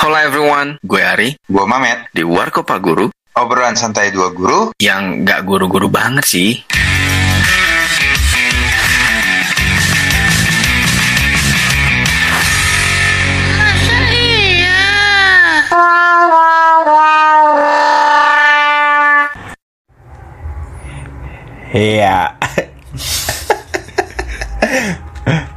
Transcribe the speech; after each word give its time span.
Halo 0.00 0.16
everyone, 0.16 0.80
gue 0.80 0.96
Ari 0.96 1.36
Gue 1.44 1.64
Mamet, 1.68 2.08
di 2.16 2.24
Warkop 2.24 2.64
Pak 2.64 2.80
Guru 2.80 3.12
obrolan 3.36 3.76
santai 3.76 4.08
dua 4.08 4.32
guru. 4.32 4.72
yang 4.80 5.28
gak 5.28 5.44
guru-guru 5.44 5.92
banget 5.92 6.24
sih. 6.24 6.64
Masa 13.60 13.96
iya? 14.08 14.80
Iya. 21.76 22.18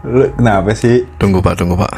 Lu 0.03 0.27
kenapa 0.35 0.75
sih? 0.75 1.07
Tunggu 1.15 1.39
pak, 1.39 1.55
tunggu 1.55 1.79
pak. 1.79 1.95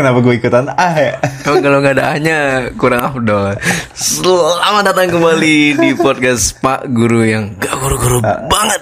Kenapa 0.00 0.24
gue 0.24 0.40
ikutan 0.40 0.64
ah 0.80 0.96
ya? 0.96 1.12
Oh, 1.44 1.60
kalau 1.60 1.84
nggak 1.84 2.00
ada 2.00 2.16
hanya 2.16 2.36
kurang 2.80 3.04
afdol. 3.04 3.52
Selamat 3.92 4.88
datang 4.88 5.12
kembali 5.12 5.76
di 5.76 5.92
podcast 5.92 6.56
Pak 6.56 6.88
Guru 6.88 7.20
yang 7.20 7.52
gak 7.60 7.76
guru-guru 7.76 8.24
banget. 8.24 8.80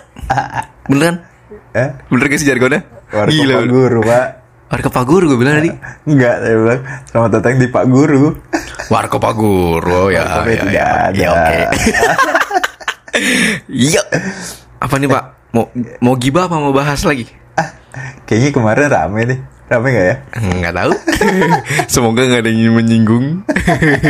Beneran? 0.86 1.26
Eh? 1.74 1.90
Bener 2.06 2.24
gak 2.30 2.38
sih 2.38 2.46
jargonnya? 2.46 2.86
Warkop 3.10 3.34
Gila, 3.34 3.54
Pak. 3.58 3.66
Guru, 3.66 3.98
Pak. 4.06 4.26
Warkop 4.70 4.92
Pak 4.94 5.04
Guru 5.10 5.24
gue 5.34 5.38
bilang 5.42 5.58
tadi. 5.58 5.70
Enggak, 6.06 6.34
saya 6.38 6.54
bilang 6.54 6.80
selamat 7.10 7.30
datang 7.34 7.54
di 7.58 7.66
Pak 7.66 7.84
Guru. 7.90 8.22
Warkop 8.86 9.18
Pak 9.18 9.34
Guru, 9.34 9.90
oh, 9.90 10.08
ya, 10.14 10.22
ya, 10.22 10.38
tidak 10.46 10.70
ya, 10.70 10.86
ada. 10.86 11.18
ya, 11.18 11.28
oke. 11.34 11.58
Iya. 13.66 14.02
Apa 14.78 14.94
nih 15.02 15.10
Pak? 15.10 15.24
Mau 15.50 15.66
mau 15.98 16.14
gibah 16.14 16.46
apa 16.46 16.62
mau 16.62 16.70
bahas 16.70 17.02
lagi? 17.02 17.26
Ah, 17.58 17.74
kayaknya 18.22 18.54
kemarin 18.54 18.86
rame 18.86 19.22
deh. 19.26 19.57
Rame 19.68 19.88
gak 19.90 20.06
ya? 20.06 20.16
Nggak 20.34 20.74
tahu. 20.74 20.92
Semoga 21.92 22.24
nggak 22.24 22.40
ada 22.40 22.50
yang 22.50 22.72
menyinggung. 22.72 23.44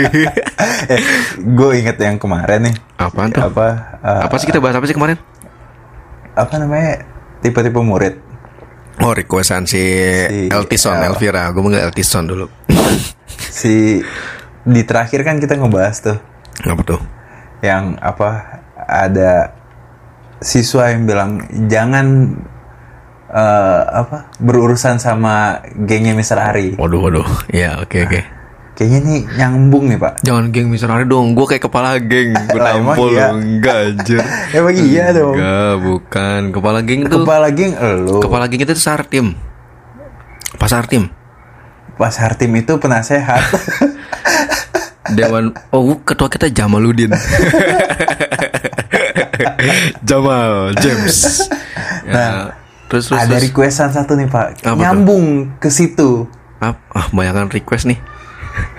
eh, 0.92 1.00
gue 1.36 1.70
inget 1.74 1.98
yang 1.98 2.14
kemarin 2.16 2.70
nih. 2.70 2.74
Apaan 2.96 3.30
tuh? 3.30 3.42
Apa? 3.42 3.66
eh, 3.98 4.20
apa 4.22 4.34
sih 4.38 4.46
kita 4.46 4.58
bahas 4.58 4.78
apa 4.78 4.86
sih 4.86 4.94
kemarin? 4.94 5.18
apa 6.32 6.54
namanya? 6.56 7.02
Tipe-tipe 7.38 7.74
murid. 7.76 8.14
Oh 9.00 9.10
requestan 9.10 9.62
si, 9.62 9.78
Si- 9.78 10.46
Eltison, 10.48 10.94
eh, 10.96 11.06
Elvira. 11.06 11.50
Gue 11.50 11.62
manggil 11.62 11.82
Eltison 11.82 12.24
dulu. 12.24 12.46
Si 13.28 13.98
di 14.62 14.82
terakhir 14.82 15.22
kan 15.22 15.38
kita 15.38 15.54
ngebahas 15.54 15.96
tuh 16.00 16.18
Apa 16.62 16.82
tuh? 16.84 17.00
yang 17.58 17.98
apa 17.98 18.62
ada 18.78 19.50
siswa 20.38 20.90
yang 20.90 21.02
bilang 21.04 21.30
jangan 21.66 22.38
eh, 23.28 23.82
apa 23.84 24.32
berurusan 24.40 24.96
sama 24.96 25.64
gengnya 25.76 26.16
Mr. 26.16 26.38
Ari. 26.40 26.68
Waduh, 26.80 27.00
waduh. 27.04 27.28
Ya, 27.52 27.80
oke, 27.80 28.08
oke. 28.08 28.20
Kayaknya 28.78 28.98
nih 29.02 29.20
nyambung 29.42 29.90
nih 29.90 29.98
pak. 29.98 30.22
Jangan 30.22 30.54
geng 30.54 30.70
Mr. 30.70 30.86
Ari 30.86 31.04
dong. 31.10 31.34
Gue 31.34 31.50
kayak 31.50 31.66
kepala 31.66 31.98
geng. 31.98 32.30
Gue 32.54 32.60
nampol 32.62 33.10
iya? 33.10 33.34
Enggak, 33.34 33.76
anjir. 33.90 34.22
Emang 34.54 34.76
iya 34.78 35.04
dong. 35.10 35.34
Enggak, 35.34 35.72
bukan. 35.90 36.40
Kepala 36.54 36.78
geng 36.86 37.00
itu... 37.02 37.16
Kepala 37.18 37.48
geng 37.50 37.72
elu. 37.74 38.22
Kepala 38.22 38.44
geng 38.46 38.62
itu 38.62 38.74
sartim. 38.78 39.34
Pas 40.62 40.70
sartim. 40.70 41.10
Pas 41.98 42.14
Hartim 42.14 42.54
itu 42.54 42.78
penasehat. 42.78 43.42
Dewan 45.18 45.56
Oh 45.72 45.98
ketua 46.04 46.28
kita 46.28 46.52
Jamaludin 46.52 47.10
Jamal 50.04 50.76
James 50.78 51.48
ya, 52.04 52.12
Nah, 52.12 52.32
Terus 52.88 53.04
terus, 53.06 53.20
ada 53.20 53.28
terus. 53.30 53.44
requestan 53.44 53.92
satu 53.92 54.16
nih 54.16 54.26
pak. 54.26 54.58
Apa 54.58 54.72
tuh? 54.72 54.80
nyambung 54.80 55.26
ke 55.56 55.68
situ. 55.68 56.24
Ah, 56.58 56.74
ah, 56.90 57.06
banyakan 57.10 57.46
request 57.48 57.86
nih 57.86 57.98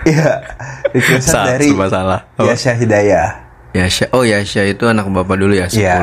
Iya. 0.03 0.43
Requestan 0.91 1.31
Sa- 1.31 1.47
dari 1.47 1.71
salah. 1.87 2.27
Apa? 2.35 2.49
Yasha 2.49 2.73
Hidayah. 2.73 3.29
Yasha 3.69 4.09
Oh 4.11 4.25
Yasha 4.25 4.65
itu 4.65 4.81
anak 4.83 5.05
bapak 5.07 5.37
dulu 5.37 5.53
ya 5.53 5.69
10 5.69 5.77
Iya. 5.77 5.95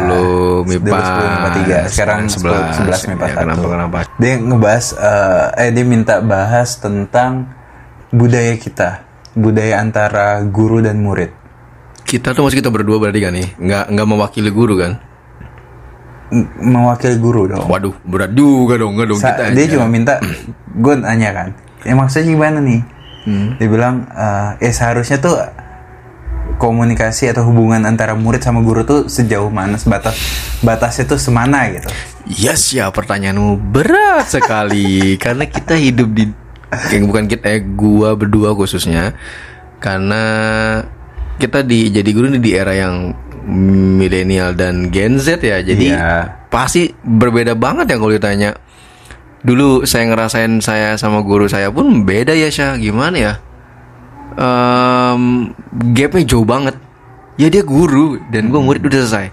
MIPA 0.62 0.86
Dulu 0.86 1.02
10 1.02 1.26
MIPA 1.26 1.48
tiga. 1.52 1.78
Sekarang 1.90 2.18
11 2.24 2.78
11 2.78 3.10
MIPA 3.10 3.26
ya. 3.26 3.34
Kenapa 3.36 3.66
kenapa 3.66 3.96
Dia 4.16 4.34
ngebahas 4.38 4.86
eh, 4.94 5.44
eh 5.60 5.70
dia 5.74 5.84
minta 5.84 6.14
bahas 6.22 6.78
tentang 6.78 7.50
budaya 8.08 8.54
kita, 8.54 9.02
budaya 9.34 9.82
antara 9.82 10.40
guru 10.40 10.78
dan 10.78 11.02
murid. 11.02 11.34
Kita 12.06 12.32
tuh 12.32 12.46
masih 12.46 12.62
kita 12.62 12.70
berdua 12.70 13.02
berarti 13.02 13.18
kan 13.18 13.34
nih 13.34 13.50
Nggak, 13.58 13.84
nggak 13.90 14.06
mewakili 14.06 14.48
guru 14.48 14.78
kan 14.78 15.02
mewakili 16.58 17.16
guru 17.22 17.46
dong. 17.50 17.66
Waduh 17.70 17.94
berat 18.02 18.34
juga 18.34 18.74
dong 18.80 18.98
dong 18.98 19.20
Sa- 19.20 19.34
kita 19.34 19.54
dia 19.54 19.64
aja. 19.66 19.72
cuma 19.78 19.86
minta 19.86 20.18
gue 20.82 20.94
nanya 20.98 21.30
kan. 21.32 21.48
Ya 21.86 21.94
maksudnya 21.94 22.26
gimana 22.34 22.58
nih? 22.58 22.80
Hmm. 23.26 23.48
Dia 23.58 23.68
bilang 23.70 24.06
eh, 24.10 24.50
ya 24.66 24.70
seharusnya 24.74 25.18
tuh 25.22 25.38
komunikasi 26.56 27.30
atau 27.30 27.44
hubungan 27.46 27.84
antara 27.84 28.16
murid 28.16 28.40
sama 28.40 28.62
guru 28.64 28.86
tuh 28.86 29.10
sejauh 29.10 29.50
mana 29.52 29.76
batas 29.84 30.16
batasnya 30.64 31.04
tuh 31.04 31.20
semana 31.20 31.68
gitu. 31.68 31.88
Yes 32.26 32.72
ya 32.74 32.90
pertanyaanmu 32.90 33.60
berat 33.70 34.26
sekali 34.30 35.10
karena 35.22 35.46
kita 35.46 35.76
hidup 35.78 36.10
di 36.10 36.24
yang 36.90 37.06
bukan 37.06 37.30
kita 37.30 37.46
eh 37.54 37.62
gua 37.62 38.18
berdua 38.18 38.50
khususnya 38.56 39.14
karena 39.78 40.22
kita 41.38 41.62
di 41.62 41.92
jadi 41.92 42.10
guru 42.10 42.32
ini 42.32 42.40
di 42.42 42.50
era 42.56 42.72
yang 42.74 43.12
milenial 43.46 44.52
dan 44.52 44.90
Gen 44.90 45.16
Z 45.16 45.38
ya 45.38 45.62
jadi 45.62 45.86
Iya. 45.92 46.16
pasti 46.46 46.90
berbeda 46.98 47.54
banget 47.54 47.86
ya 47.86 47.96
kalau 47.96 48.10
ditanya 48.10 48.50
dulu 49.40 49.86
saya 49.86 50.10
ngerasain 50.10 50.58
saya 50.58 50.94
sama 50.94 51.22
guru 51.22 51.46
saya 51.46 51.70
pun 51.70 52.02
beda 52.02 52.34
ya 52.34 52.50
Syah 52.50 52.74
gimana 52.74 53.16
ya 53.16 53.34
Em, 54.36 55.48
gapnya 55.94 56.26
jauh 56.26 56.44
banget 56.44 56.76
ya 57.34 57.46
dia 57.46 57.62
guru 57.62 58.20
dan 58.28 58.50
gua 58.50 58.60
murid 58.60 58.82
udah 58.82 59.00
selesai 59.00 59.26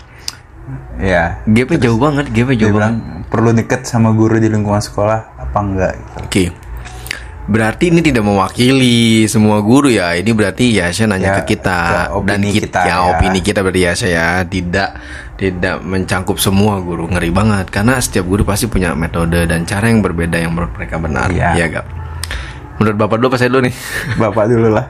Ya. 0.95 1.43
gapnya 1.43 1.75
jauh 1.81 1.99
banget 1.99 2.29
gapnya 2.29 2.55
jauh 2.55 2.71
banget 2.71 2.95
bilang 2.95 2.95
perlu 3.27 3.49
deket 3.51 3.83
sama 3.83 4.13
guru 4.13 4.37
di 4.37 4.47
lingkungan 4.47 4.79
sekolah 4.79 5.19
apa 5.35 5.57
enggak 5.59 5.91
gitu. 5.97 6.13
Oke. 6.21 6.43
Berarti 7.43 7.91
ini 7.91 7.99
tidak 7.99 8.23
mewakili 8.23 9.27
semua 9.27 9.59
guru 9.59 9.91
ya. 9.91 10.15
Ini 10.15 10.31
berarti 10.31 10.79
ya 10.79 10.87
saya 10.95 11.11
nanya 11.11 11.35
Ya, 11.35 11.35
ke 11.43 11.55
kita 11.55 11.79
ya, 12.07 12.23
dan 12.23 12.39
kita, 12.39 12.55
kita, 12.55 12.81
ya, 12.87 12.95
ya. 12.95 12.97
opini 13.11 13.39
kita 13.43 13.59
berarti 13.59 13.81
ya 13.83 13.91
saya 13.99 14.25
tidak 14.47 14.89
tidak 15.35 15.75
mencangkup 15.83 16.39
semua 16.39 16.79
guru. 16.79 17.11
Ngeri 17.11 17.35
banget 17.35 17.67
karena 17.67 17.99
setiap 17.99 18.23
guru 18.31 18.47
pasti 18.47 18.71
punya 18.71 18.95
metode 18.95 19.43
dan 19.43 19.67
cara 19.67 19.91
yang 19.91 19.99
berbeda 19.99 20.39
yang 20.39 20.55
menurut 20.55 20.71
mereka 20.71 20.95
benar. 21.03 21.27
Iya. 21.27 21.51
Iya, 21.59 21.65
Gap. 21.79 21.85
Menurut 22.79 22.95
Bapak 22.95 23.15
dulu 23.19 23.27
apa 23.35 23.37
saya 23.37 23.49
dulu 23.51 23.61
nih? 23.67 23.75
Bapak 24.15 24.45
dulu 24.47 24.67
lah. 24.71 24.85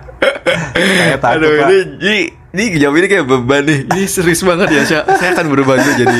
Saya 0.73 1.17
takut, 1.17 1.49
Pak. 1.49 1.67
ini, 1.69 1.77
ini, 1.99 2.17
ini 2.53 2.63
jawab 2.77 2.95
ini 3.01 3.07
kayak 3.09 3.25
beban 3.25 3.61
nih. 3.65 3.79
Ini 3.89 4.03
serius 4.05 4.41
banget 4.45 4.69
ya, 4.69 4.81
Syah. 4.85 5.03
Saya 5.17 5.33
akan 5.33 5.45
berubah 5.49 5.75
dulu 5.81 5.93
jadi 5.97 6.19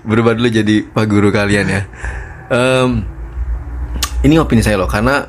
berubah 0.00 0.32
dulu 0.36 0.48
jadi 0.48 0.76
pak 0.88 1.04
guru 1.08 1.28
kalian 1.28 1.66
ya. 1.68 1.82
Em, 2.50 3.04
ini 4.24 4.36
opini 4.40 4.64
saya 4.64 4.80
loh, 4.80 4.88
karena 4.88 5.28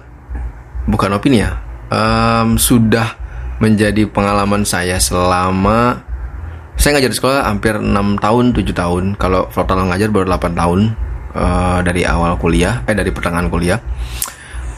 bukan 0.87 1.17
opini 1.17 1.43
ya. 1.43 1.57
Em, 1.91 2.55
sudah 2.55 3.17
menjadi 3.61 4.09
pengalaman 4.09 4.65
saya 4.65 4.97
selama 4.97 6.01
saya 6.79 6.97
ngajar 6.97 7.11
di 7.13 7.17
sekolah 7.21 7.45
hampir 7.45 7.77
6 7.77 8.17
tahun, 8.17 8.45
7 8.57 8.73
tahun. 8.73 9.03
Kalau 9.21 9.45
total 9.53 9.85
ngajar 9.91 10.09
baru 10.09 10.25
8 10.25 10.57
tahun 10.57 10.79
eh, 11.37 11.79
dari 11.85 12.01
awal 12.07 12.41
kuliah, 12.41 12.81
eh 12.89 12.95
dari 12.97 13.13
pertengahan 13.13 13.51
kuliah. 13.53 13.77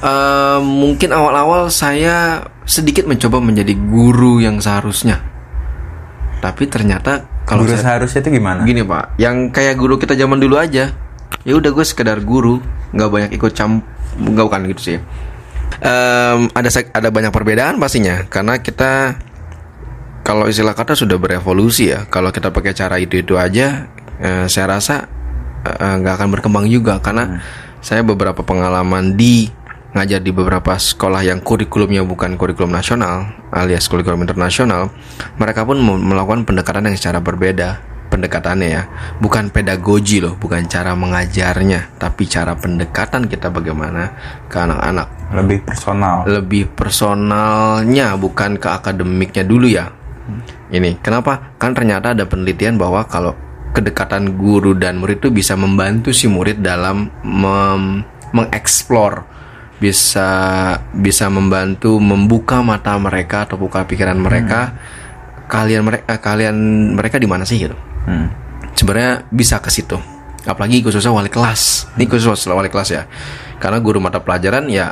Eh, 0.04 0.60
mungkin 0.60 1.16
awal-awal 1.16 1.72
saya 1.72 2.44
sedikit 2.68 3.08
mencoba 3.08 3.40
menjadi 3.40 3.72
guru 3.72 4.44
yang 4.44 4.60
seharusnya. 4.60 5.24
Tapi 6.44 6.68
ternyata 6.68 7.24
kalau 7.48 7.64
guru 7.64 7.72
saya 7.72 7.84
seharusnya 7.88 8.20
itu 8.20 8.32
gimana? 8.36 8.68
gini 8.68 8.84
pak, 8.84 9.16
yang 9.16 9.48
kayak 9.48 9.80
guru 9.80 9.96
kita 9.96 10.20
zaman 10.20 10.44
dulu 10.44 10.60
aja, 10.60 10.92
ya 11.48 11.54
udah 11.56 11.72
gue 11.72 11.86
sekedar 11.88 12.20
guru, 12.20 12.60
nggak 12.92 13.10
banyak 13.12 13.32
ikut 13.32 13.56
camp, 13.56 13.80
nggak 14.20 14.44
bukan 14.44 14.62
gitu 14.76 14.82
sih. 14.84 14.98
Em, 15.82 16.52
ada 16.54 16.70
ada 16.94 17.10
banyak 17.10 17.32
perbedaan 17.34 17.82
pastinya, 17.82 18.28
karena 18.30 18.62
kita 18.62 19.18
kalau 20.24 20.48
istilah 20.48 20.76
kata 20.78 20.94
sudah 20.94 21.18
berevolusi 21.18 21.92
ya. 21.92 22.06
Kalau 22.08 22.30
kita 22.30 22.54
pakai 22.54 22.74
cara 22.76 22.96
itu 23.02 23.20
itu 23.20 23.36
aja, 23.36 23.88
eh, 24.22 24.46
saya 24.48 24.66
rasa 24.78 25.08
eh, 25.66 25.96
nggak 26.00 26.14
akan 26.20 26.30
berkembang 26.34 26.66
juga 26.70 27.00
karena 27.00 27.42
saya 27.84 28.04
beberapa 28.04 28.44
pengalaman 28.44 29.20
di 29.20 29.52
ngajar 29.94 30.26
di 30.26 30.34
beberapa 30.34 30.74
sekolah 30.74 31.22
yang 31.22 31.38
kurikulumnya 31.46 32.02
bukan 32.02 32.34
kurikulum 32.34 32.74
nasional 32.74 33.30
alias 33.54 33.86
kurikulum 33.86 34.26
internasional, 34.26 34.90
mereka 35.38 35.62
pun 35.62 35.78
melakukan 35.84 36.50
pendekatan 36.50 36.90
yang 36.90 36.98
secara 36.98 37.22
berbeda. 37.22 37.93
Pendekatannya 38.14 38.70
ya, 38.70 38.84
bukan 39.18 39.50
pedagogi 39.50 40.22
loh, 40.22 40.38
bukan 40.38 40.70
cara 40.70 40.94
mengajarnya, 40.94 41.98
tapi 41.98 42.30
cara 42.30 42.54
pendekatan 42.54 43.26
kita 43.26 43.50
bagaimana 43.50 44.14
ke 44.46 44.54
anak-anak 44.54 45.34
Lebih 45.34 45.66
personal. 45.66 46.22
lebih 46.30 46.70
personalnya 46.78 48.14
bukan 48.14 48.62
ke 48.62 48.70
akademiknya 48.70 49.42
dulu 49.42 49.66
ya. 49.66 49.90
Ini 50.70 51.02
kenapa? 51.02 51.58
Kan 51.58 51.74
ternyata 51.74 52.14
ada 52.14 52.30
penelitian 52.30 52.78
bahwa 52.78 53.02
kalau 53.10 53.34
kedekatan 53.74 54.38
guru 54.38 54.78
dan 54.78 55.02
murid 55.02 55.18
itu 55.18 55.34
bisa 55.34 55.58
membantu 55.58 56.14
si 56.14 56.30
murid 56.30 56.62
dalam 56.62 57.10
mem- 57.26 58.06
mengeksplor 58.30 59.26
bisa 59.82 60.30
bisa 60.94 61.34
membantu 61.34 61.98
membuka 61.98 62.62
mata 62.62 62.94
mereka 63.02 63.50
atau 63.50 63.58
buka 63.58 63.84
pikiran 63.90 64.16
mereka 64.16 64.78
kalian 65.50 65.82
mereka 65.84 66.22
kalian 66.22 66.56
mereka 66.94 67.18
di 67.18 67.28
mana 67.28 67.44
sih 67.44 67.58
gitu 67.62 67.76
Hmm. 68.04 68.28
sebenarnya 68.76 69.24
bisa 69.32 69.64
ke 69.64 69.72
situ 69.72 69.96
apalagi 70.44 70.84
khususnya 70.84 71.16
wali 71.16 71.32
kelas 71.32 71.88
ini 71.96 72.04
khusus 72.04 72.36
wali 72.52 72.68
kelas 72.68 72.90
ya 72.92 73.04
karena 73.64 73.80
guru 73.80 74.04
mata 74.04 74.20
pelajaran 74.20 74.68
ya 74.68 74.92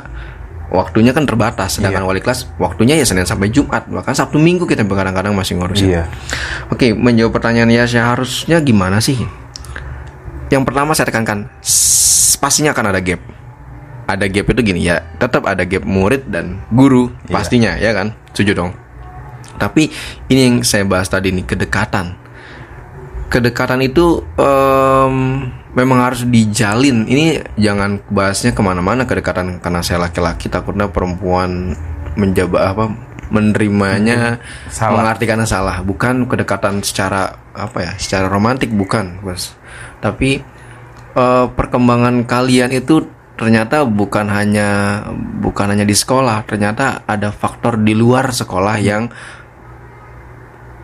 waktunya 0.72 1.12
kan 1.12 1.28
terbatas 1.28 1.76
sedangkan 1.76 2.08
wali 2.08 2.24
kelas 2.24 2.48
waktunya 2.56 2.96
ya 2.96 3.04
senin 3.04 3.28
sampai 3.28 3.52
jumat 3.52 3.84
bahkan 3.92 4.16
sabtu 4.16 4.40
minggu 4.40 4.64
kita 4.64 4.80
kadang-kadang 4.88 5.36
masih 5.36 5.60
ngurusin 5.60 5.92
Iya. 5.92 6.08
Oke, 6.72 6.96
menjawab 6.96 7.36
pertanyaan 7.36 7.68
Yasya 7.68 8.08
harusnya 8.08 8.56
gimana 8.64 8.96
sih? 9.04 9.20
Yang 10.48 10.62
pertama 10.64 10.96
saya 10.96 11.12
tekankan, 11.12 11.52
pastinya 12.40 12.72
akan 12.72 12.88
ada 12.88 13.04
gap. 13.04 13.20
Ada 14.08 14.24
gap 14.32 14.46
itu 14.48 14.60
gini 14.64 14.88
ya, 14.88 15.04
tetap 15.20 15.44
ada 15.44 15.60
gap 15.68 15.84
murid 15.84 16.32
dan 16.32 16.64
guru 16.72 17.12
pastinya 17.28 17.76
ya 17.76 17.92
kan, 17.92 18.16
setuju 18.32 18.56
dong. 18.56 18.72
Tapi 19.60 19.92
ini 20.32 20.40
yang 20.40 20.56
saya 20.64 20.88
bahas 20.88 21.12
tadi 21.12 21.28
nih 21.36 21.44
kedekatan. 21.44 22.16
Kedekatan 23.32 23.80
itu 23.80 24.20
em, 24.36 25.48
memang 25.72 25.98
harus 26.04 26.28
dijalin. 26.28 27.08
Ini 27.08 27.40
jangan 27.56 28.04
bahasnya 28.12 28.52
ke 28.52 28.60
mana-mana 28.60 29.08
kedekatan 29.08 29.56
karena 29.64 29.80
saya 29.80 30.04
laki-laki 30.04 30.52
takutnya 30.52 30.92
perempuan 30.92 31.72
menjaba 32.12 32.76
apa 32.76 32.84
menerimanya 33.32 34.36
Salah. 34.68 35.00
mengartikannya 35.00 35.48
salah 35.48 35.80
bukan 35.80 36.28
kedekatan 36.28 36.84
secara 36.84 37.32
apa 37.56 37.78
ya 37.80 37.92
secara 37.96 38.28
romantik 38.28 38.68
bukan 38.68 39.24
bos 39.24 39.56
tapi 40.04 40.44
eh, 41.16 41.46
perkembangan 41.48 42.28
kalian 42.28 42.76
itu 42.76 43.08
ternyata 43.40 43.88
bukan 43.88 44.28
hanya 44.28 45.00
bukan 45.40 45.72
hanya 45.72 45.88
di 45.88 45.96
sekolah 45.96 46.44
ternyata 46.44 47.08
ada 47.08 47.32
faktor 47.32 47.80
di 47.80 47.96
luar 47.96 48.30
sekolah 48.30 48.76
yang 48.78 49.08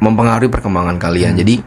mempengaruhi 0.00 0.48
perkembangan 0.48 0.96
kalian 0.96 1.36
jadi 1.36 1.60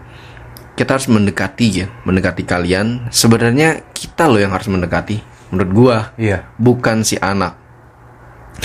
kita 0.75 0.97
harus 0.97 1.07
mendekati 1.11 1.67
ya 1.83 1.87
mendekati 2.07 2.43
kalian 2.47 3.11
sebenarnya 3.11 3.83
kita 3.91 4.25
loh 4.27 4.39
yang 4.39 4.55
harus 4.55 4.71
mendekati 4.71 5.19
menurut 5.51 5.71
gua 5.71 5.97
Iya. 6.15 6.47
bukan 6.55 7.03
si 7.03 7.19
anak 7.19 7.59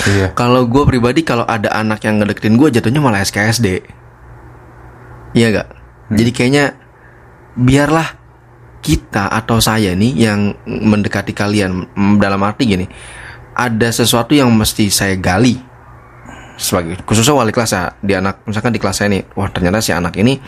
Iya. 0.07 0.35
kalau 0.41 0.67
gue 0.67 0.83
pribadi 0.87 1.23
kalau 1.23 1.47
ada 1.47 1.73
anak 1.73 2.03
yang 2.05 2.21
ngedeketin 2.21 2.59
gue 2.59 2.69
jatuhnya 2.75 2.99
malah 3.01 3.23
SKSD. 3.23 3.87
Iya 5.33 5.47
gak? 5.55 5.69
Jadi 6.13 6.31
kayaknya 6.35 6.65
biarlah 7.55 8.19
kita 8.83 9.31
atau 9.31 9.63
saya 9.63 9.95
nih 9.95 10.13
yang 10.15 10.55
mendekati 10.67 11.33
kalian 11.33 11.87
dalam 12.19 12.43
arti 12.45 12.67
gini. 12.67 12.87
Ada 13.57 14.05
sesuatu 14.05 14.37
yang 14.37 14.53
mesti 14.53 14.91
saya 14.93 15.17
gali 15.17 15.57
sebagai 16.57 17.05
khususnya 17.05 17.37
wali 17.37 17.53
kelas 17.53 17.73
ya 17.77 17.93
di 18.01 18.17
anak 18.17 18.41
misalkan 18.49 18.73
di 18.73 18.81
kelas 18.81 18.97
saya 18.97 19.13
nih 19.13 19.29
wah 19.37 19.53
ternyata 19.53 19.85
si 19.85 19.93
anak 19.93 20.17
ini 20.17 20.41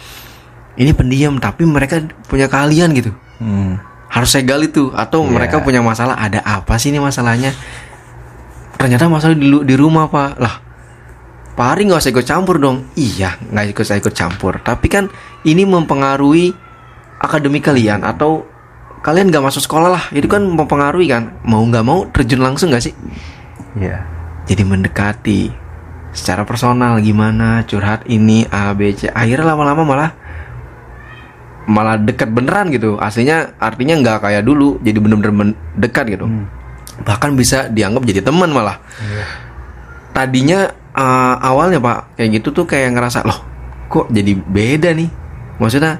ini 0.78 0.94
pendiam 0.94 1.36
tapi 1.36 1.66
mereka 1.66 1.98
punya 2.24 2.46
kalian 2.46 2.94
gitu. 2.94 3.10
Hmm. 3.38 3.78
harus 4.08 4.32
saya 4.32 4.40
gali 4.40 4.72
tuh 4.72 4.88
atau 4.96 5.20
Iya. 5.20 5.30
mereka 5.36 5.56
punya 5.60 5.84
masalah 5.84 6.16
ada 6.16 6.40
apa 6.40 6.80
sih 6.80 6.88
ini 6.88 6.96
masalahnya? 6.96 7.52
Ternyata 8.80 9.04
masalah 9.04 9.36
di, 9.36 9.44
di 9.44 9.74
rumah 9.76 10.08
pak. 10.08 10.40
Lah 10.40 10.54
Pak 11.52 11.66
Ari 11.76 11.90
nggak 11.90 12.00
usah 12.00 12.12
ikut 12.16 12.24
campur 12.24 12.56
dong. 12.56 12.88
Iya 12.96 13.36
nggak 13.36 13.76
ikut 13.76 13.84
saya 13.84 14.00
ikut 14.00 14.16
campur. 14.16 14.62
Tapi 14.64 14.86
kan 14.88 15.12
ini 15.44 15.68
mempengaruhi 15.68 16.56
akademik 17.20 17.68
kalian 17.68 18.00
atau 18.00 18.48
kalian 19.04 19.28
nggak 19.28 19.44
masuk 19.44 19.60
sekolah 19.60 19.92
lah. 19.92 20.04
Itu 20.08 20.24
kan 20.24 20.40
mempengaruhi 20.46 21.06
kan. 21.12 21.36
Mau 21.44 21.60
nggak 21.68 21.84
mau 21.84 22.08
terjun 22.08 22.40
langsung 22.40 22.72
nggak 22.72 22.84
sih? 22.88 22.94
Iya. 23.76 24.02
jadi 24.48 24.64
mendekati 24.64 25.52
secara 26.16 26.48
personal 26.48 26.96
gimana 27.04 27.60
curhat 27.68 28.08
ini 28.08 28.48
A 28.48 28.72
B 28.72 28.96
C. 28.96 29.12
Akhirnya 29.12 29.52
lama-lama 29.52 29.84
malah 29.84 30.10
malah 31.68 32.00
dekat 32.00 32.32
beneran 32.32 32.72
gitu. 32.72 32.96
Aslinya 32.96 33.54
artinya 33.60 34.00
nggak 34.00 34.24
kayak 34.24 34.42
dulu. 34.42 34.80
Jadi 34.80 34.98
bener-bener 34.98 35.52
dekat 35.76 36.08
gitu. 36.16 36.24
Bahkan 37.04 37.36
bisa 37.36 37.68
dianggap 37.68 38.02
jadi 38.08 38.24
teman 38.24 38.48
malah. 38.50 38.80
Tadinya 40.16 40.72
eh, 40.96 41.34
awalnya 41.44 41.78
pak 41.78 42.18
kayak 42.18 42.40
gitu 42.40 42.50
tuh 42.50 42.64
kayak 42.64 42.96
ngerasa 42.96 43.22
loh 43.22 43.48
kok 43.88 44.06
jadi 44.12 44.32
beda 44.36 44.92
nih? 44.92 45.08
Maksudnya 45.58 45.98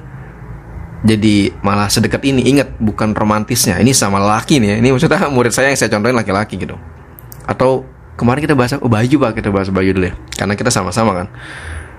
jadi 1.03 1.51
malah 1.65 1.89
sedekat 1.89 2.21
ini. 2.23 2.45
Ingat 2.47 2.77
bukan 2.79 3.17
romantisnya. 3.17 3.81
Ini 3.81 3.91
sama 3.91 4.21
laki 4.21 4.61
nih 4.61 4.69
ya. 4.73 4.75
ini 4.79 4.89
maksudnya 4.93 5.27
murid 5.35 5.51
saya 5.51 5.73
yang 5.73 5.79
saya 5.79 5.91
contohin 5.91 6.15
laki-laki 6.15 6.55
gitu. 6.55 6.77
Atau 7.49 7.83
kemarin 8.15 8.45
kita 8.45 8.55
bahas 8.55 8.77
oh, 8.77 8.87
baju 8.87 9.15
pak. 9.27 9.31
Kita 9.41 9.49
bahas 9.49 9.67
baju 9.73 9.89
dulu 9.89 10.05
ya. 10.07 10.13
Karena 10.37 10.53
kita 10.53 10.69
sama-sama 10.69 11.11
kan. 11.17 11.27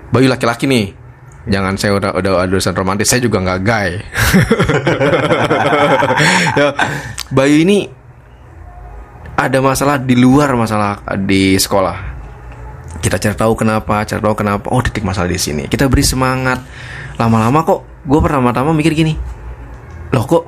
Baju 0.09 0.27
laki-laki 0.31 0.65
nih 0.65 1.00
jangan 1.49 1.73
saya 1.73 1.97
udah 1.97 2.11
udah 2.13 2.31
ada 2.45 2.53
urusan 2.53 2.75
romantis 2.77 3.09
saya 3.09 3.21
juga 3.23 3.41
nggak 3.41 3.61
gay. 3.65 3.91
Ya, 6.51 6.75
Bayu 7.31 7.63
ini 7.63 7.87
ada 9.39 9.57
masalah 9.63 9.97
di 9.97 10.13
luar 10.13 10.53
masalah 10.53 11.01
di 11.17 11.57
sekolah. 11.57 11.97
Kita 13.01 13.17
cari 13.17 13.33
tahu 13.33 13.53
kenapa 13.57 14.05
cari 14.05 14.21
tahu 14.21 14.35
kenapa. 14.37 14.69
Oh 14.69 14.83
titik 14.83 15.01
masalah 15.01 15.31
di 15.31 15.41
sini. 15.41 15.65
Kita 15.65 15.89
beri 15.89 16.05
semangat. 16.05 16.61
Lama-lama 17.17 17.65
kok 17.65 18.05
gue 18.05 18.19
pertama-tama 18.21 18.75
mikir 18.75 18.93
gini. 18.93 19.17
Loh 20.13 20.27
kok 20.29 20.43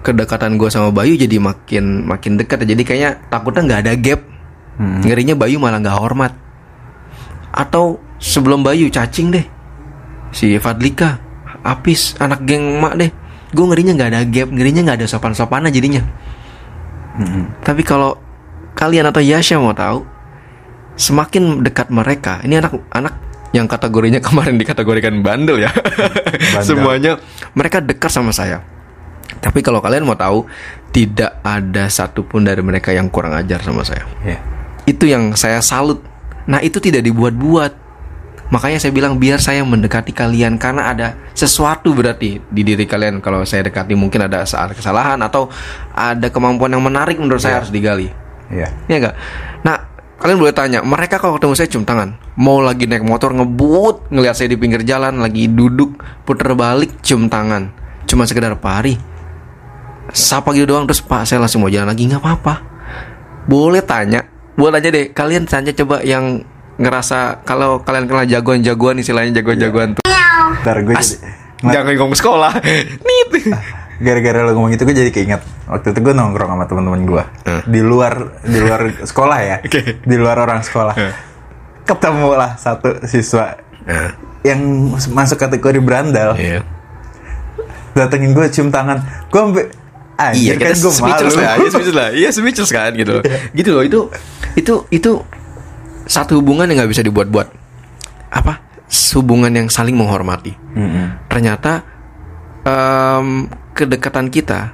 kedekatan 0.00 0.56
gue 0.56 0.70
sama 0.72 0.94
Bayu 0.94 1.18
jadi 1.18 1.36
makin 1.36 2.08
makin 2.08 2.40
dekat 2.40 2.64
ya? 2.64 2.72
Jadi 2.72 2.82
kayaknya 2.86 3.10
takutnya 3.28 3.62
nggak 3.68 3.80
ada 3.84 3.92
gap. 3.98 4.20
Ngerinya 4.78 5.34
Bayu 5.36 5.60
malah 5.60 5.82
nggak 5.82 5.98
hormat. 5.98 6.32
Atau 7.52 8.00
sebelum 8.22 8.64
Bayu 8.64 8.88
cacing 8.88 9.28
deh 9.34 9.57
si 10.32 10.56
Fadlika 10.60 11.20
Apis 11.64 12.14
anak 12.22 12.46
geng 12.46 12.78
mak 12.78 12.94
deh. 12.96 13.10
Gue 13.52 13.64
ngerinya 13.64 13.96
nggak 13.96 14.10
ada 14.12 14.20
gap 14.28 14.48
ngerinya 14.52 14.80
nggak 14.84 14.98
ada 15.04 15.06
sopan-sopannya 15.08 15.72
jadinya. 15.72 16.04
Tapi 17.64 17.82
kalau 17.82 18.14
kalian 18.78 19.10
atau 19.10 19.18
Yasha 19.18 19.58
mau 19.58 19.74
tahu 19.74 20.06
semakin 20.94 21.66
dekat 21.66 21.90
mereka 21.90 22.38
ini 22.46 22.58
anak 22.62 22.78
anak 22.94 23.14
yang 23.50 23.66
kategorinya 23.66 24.22
kemarin 24.26 24.56
dikategorikan 24.60 25.18
bandel 25.24 25.58
ya. 25.60 25.70
Semuanya 26.62 27.18
mereka 27.56 27.82
dekat 27.82 28.12
sama 28.12 28.30
saya. 28.30 28.62
Tapi 29.38 29.62
kalau 29.62 29.78
kalian 29.78 30.08
mau 30.08 30.18
tahu 30.18 30.48
tidak 30.90 31.38
ada 31.44 31.86
satupun 31.86 32.42
dari 32.42 32.64
mereka 32.64 32.90
yang 32.90 33.06
kurang 33.12 33.36
ajar 33.36 33.62
sama 33.62 33.84
saya. 33.86 34.02
Iya. 34.24 34.38
itu 34.88 35.04
yang 35.04 35.36
saya 35.36 35.60
salut. 35.60 36.00
Nah, 36.48 36.64
itu 36.64 36.80
tidak 36.80 37.04
dibuat-buat. 37.04 37.87
Makanya 38.48 38.80
saya 38.80 38.96
bilang 38.96 39.20
biar 39.20 39.36
saya 39.44 39.60
mendekati 39.60 40.16
kalian 40.16 40.56
karena 40.56 40.88
ada 40.88 41.12
sesuatu 41.36 41.92
berarti 41.92 42.40
di 42.48 42.62
diri 42.64 42.88
kalian 42.88 43.20
kalau 43.20 43.44
saya 43.44 43.68
dekati 43.68 43.92
mungkin 43.92 44.24
ada 44.24 44.48
saat 44.48 44.72
kesalahan 44.72 45.20
atau 45.20 45.52
ada 45.92 46.32
kemampuan 46.32 46.72
yang 46.72 46.80
menarik 46.80 47.20
menurut 47.20 47.44
saya 47.44 47.60
harus 47.60 47.68
digali. 47.68 48.08
Iya. 48.48 48.72
Iya 48.88 48.96
enggak? 49.04 49.14
Nah, 49.68 49.76
kalian 50.16 50.40
boleh 50.40 50.54
tanya, 50.56 50.80
mereka 50.80 51.20
kalau 51.20 51.36
ketemu 51.36 51.54
saya 51.60 51.68
cium 51.68 51.84
tangan, 51.84 52.16
mau 52.40 52.64
lagi 52.64 52.88
naik 52.88 53.04
motor 53.04 53.36
ngebut, 53.36 54.08
ngelihat 54.08 54.32
saya 54.32 54.48
di 54.48 54.56
pinggir 54.56 54.80
jalan 54.80 55.20
lagi 55.20 55.44
duduk, 55.52 56.00
puter 56.24 56.56
balik 56.56 57.04
cium 57.04 57.28
tangan. 57.28 57.68
Cuma 58.08 58.24
sekedar 58.24 58.56
pari. 58.56 58.96
Sapa 60.08 60.56
gitu 60.56 60.72
doang 60.72 60.88
terus 60.88 61.04
Pak 61.04 61.28
saya 61.28 61.44
langsung 61.44 61.60
mau 61.60 61.68
jalan 61.68 61.92
lagi 61.92 62.08
nggak 62.08 62.24
apa-apa. 62.24 62.54
Boleh 63.44 63.84
tanya, 63.84 64.24
boleh 64.56 64.80
aja 64.80 64.88
deh. 64.88 65.12
Kalian 65.12 65.44
tanya 65.44 65.76
coba 65.76 66.00
yang 66.00 66.40
ngerasa 66.78 67.42
kalau 67.42 67.82
kalian 67.82 68.06
kenal 68.06 68.24
jagoan-jagoan 68.24 68.96
istilahnya 68.96 69.34
jagoan-jagoan 69.36 69.94
tuh. 69.94 70.02
Ntar 70.62 70.76
gue 70.80 70.94
As- 70.94 71.18
jadi 71.58 71.74
Jangan 71.74 71.92
ngomong 71.96 72.14
sekolah. 72.14 72.52
Nit. 73.06 73.30
gara-gara 73.98 74.46
lo 74.46 74.54
ngomong 74.54 74.70
itu 74.70 74.86
gue 74.86 74.94
jadi 74.96 75.10
keinget 75.10 75.42
waktu 75.66 75.90
itu 75.90 75.98
gue 76.00 76.14
nongkrong 76.14 76.46
sama 76.48 76.64
teman-teman 76.64 77.02
gue 77.02 77.22
Hmm. 77.42 77.62
di 77.66 77.82
luar 77.82 78.14
di 78.40 78.62
luar 78.62 78.94
sekolah 78.96 79.38
ya 79.40 79.56
Oke. 79.58 79.98
di 79.98 80.14
luar 80.14 80.38
orang 80.38 80.62
sekolah 80.62 80.94
Hmm. 80.94 81.10
ketemu 81.82 82.30
lah 82.32 82.54
satu 82.54 83.02
siswa 83.02 83.58
Nah, 83.82 84.14
yang 84.44 84.62
masuk 85.10 85.34
kategori 85.36 85.80
berandal 85.80 86.38
iya. 86.38 86.62
datengin 87.92 88.30
gue 88.30 88.46
cium 88.46 88.70
tangan 88.70 89.02
gue 89.26 89.40
sampai 89.40 89.64
Iya, 90.14 90.26
anjir 90.30 90.54
kita 90.56 90.62
kan 90.64 90.76
gue 90.76 90.92
speechless 90.92 91.34
malu 91.34 91.40
lah, 91.40 91.54
iya 91.54 91.68
speechless 91.68 91.96
lah, 91.96 92.08
iya 92.12 92.28
speechless 92.30 92.70
kan 92.70 92.90
gitu, 92.92 93.12
loh. 93.12 93.22
gitu 93.50 93.70
loh 93.72 93.82
itu, 93.82 94.00
itu, 94.54 94.74
itu 94.90 95.12
satu 96.08 96.40
hubungan 96.40 96.64
yang 96.66 96.80
nggak 96.80 96.90
bisa 96.90 97.04
dibuat-buat, 97.04 97.48
apa? 98.32 98.64
Hubungan 99.12 99.52
yang 99.52 99.68
saling 99.68 99.92
menghormati. 99.92 100.56
Mm-mm. 100.72 101.28
Ternyata 101.28 101.84
em, 102.64 103.44
kedekatan 103.76 104.32
kita 104.32 104.72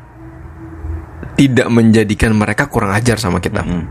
tidak 1.35 1.67
menjadikan 1.67 2.31
mereka 2.31 2.71
kurang 2.71 2.95
ajar 2.95 3.19
sama 3.19 3.43
kita, 3.43 3.67
Mm. 3.67 3.85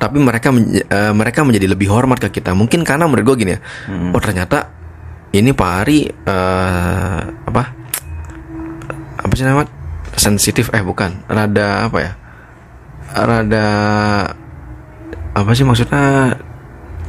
tapi 0.00 0.16
mereka 0.16 0.48
men- 0.48 0.80
eh, 0.80 1.12
mereka 1.12 1.44
menjadi 1.44 1.68
lebih 1.68 1.92
hormat 1.92 2.16
ke 2.16 2.32
kita. 2.32 2.56
Mungkin 2.56 2.80
karena 2.80 3.04
menurut 3.04 3.28
gue 3.28 3.44
gini 3.44 3.52
ya, 3.52 3.60
oh 4.16 4.20
ternyata 4.24 4.72
ini 5.30 5.52
Pak 5.52 5.70
Ari 5.84 5.98
eh, 6.08 7.20
apa? 7.44 7.62
apa 9.16 9.32
sih 9.34 9.42
namanya 9.42 9.68
sensitif 10.14 10.70
eh 10.70 10.80
bukan 10.80 11.26
rada 11.26 11.90
apa 11.90 11.98
ya 11.98 12.12
rada 13.10 13.66
apa 15.36 15.52
sih 15.52 15.68
maksudnya? 15.68 16.32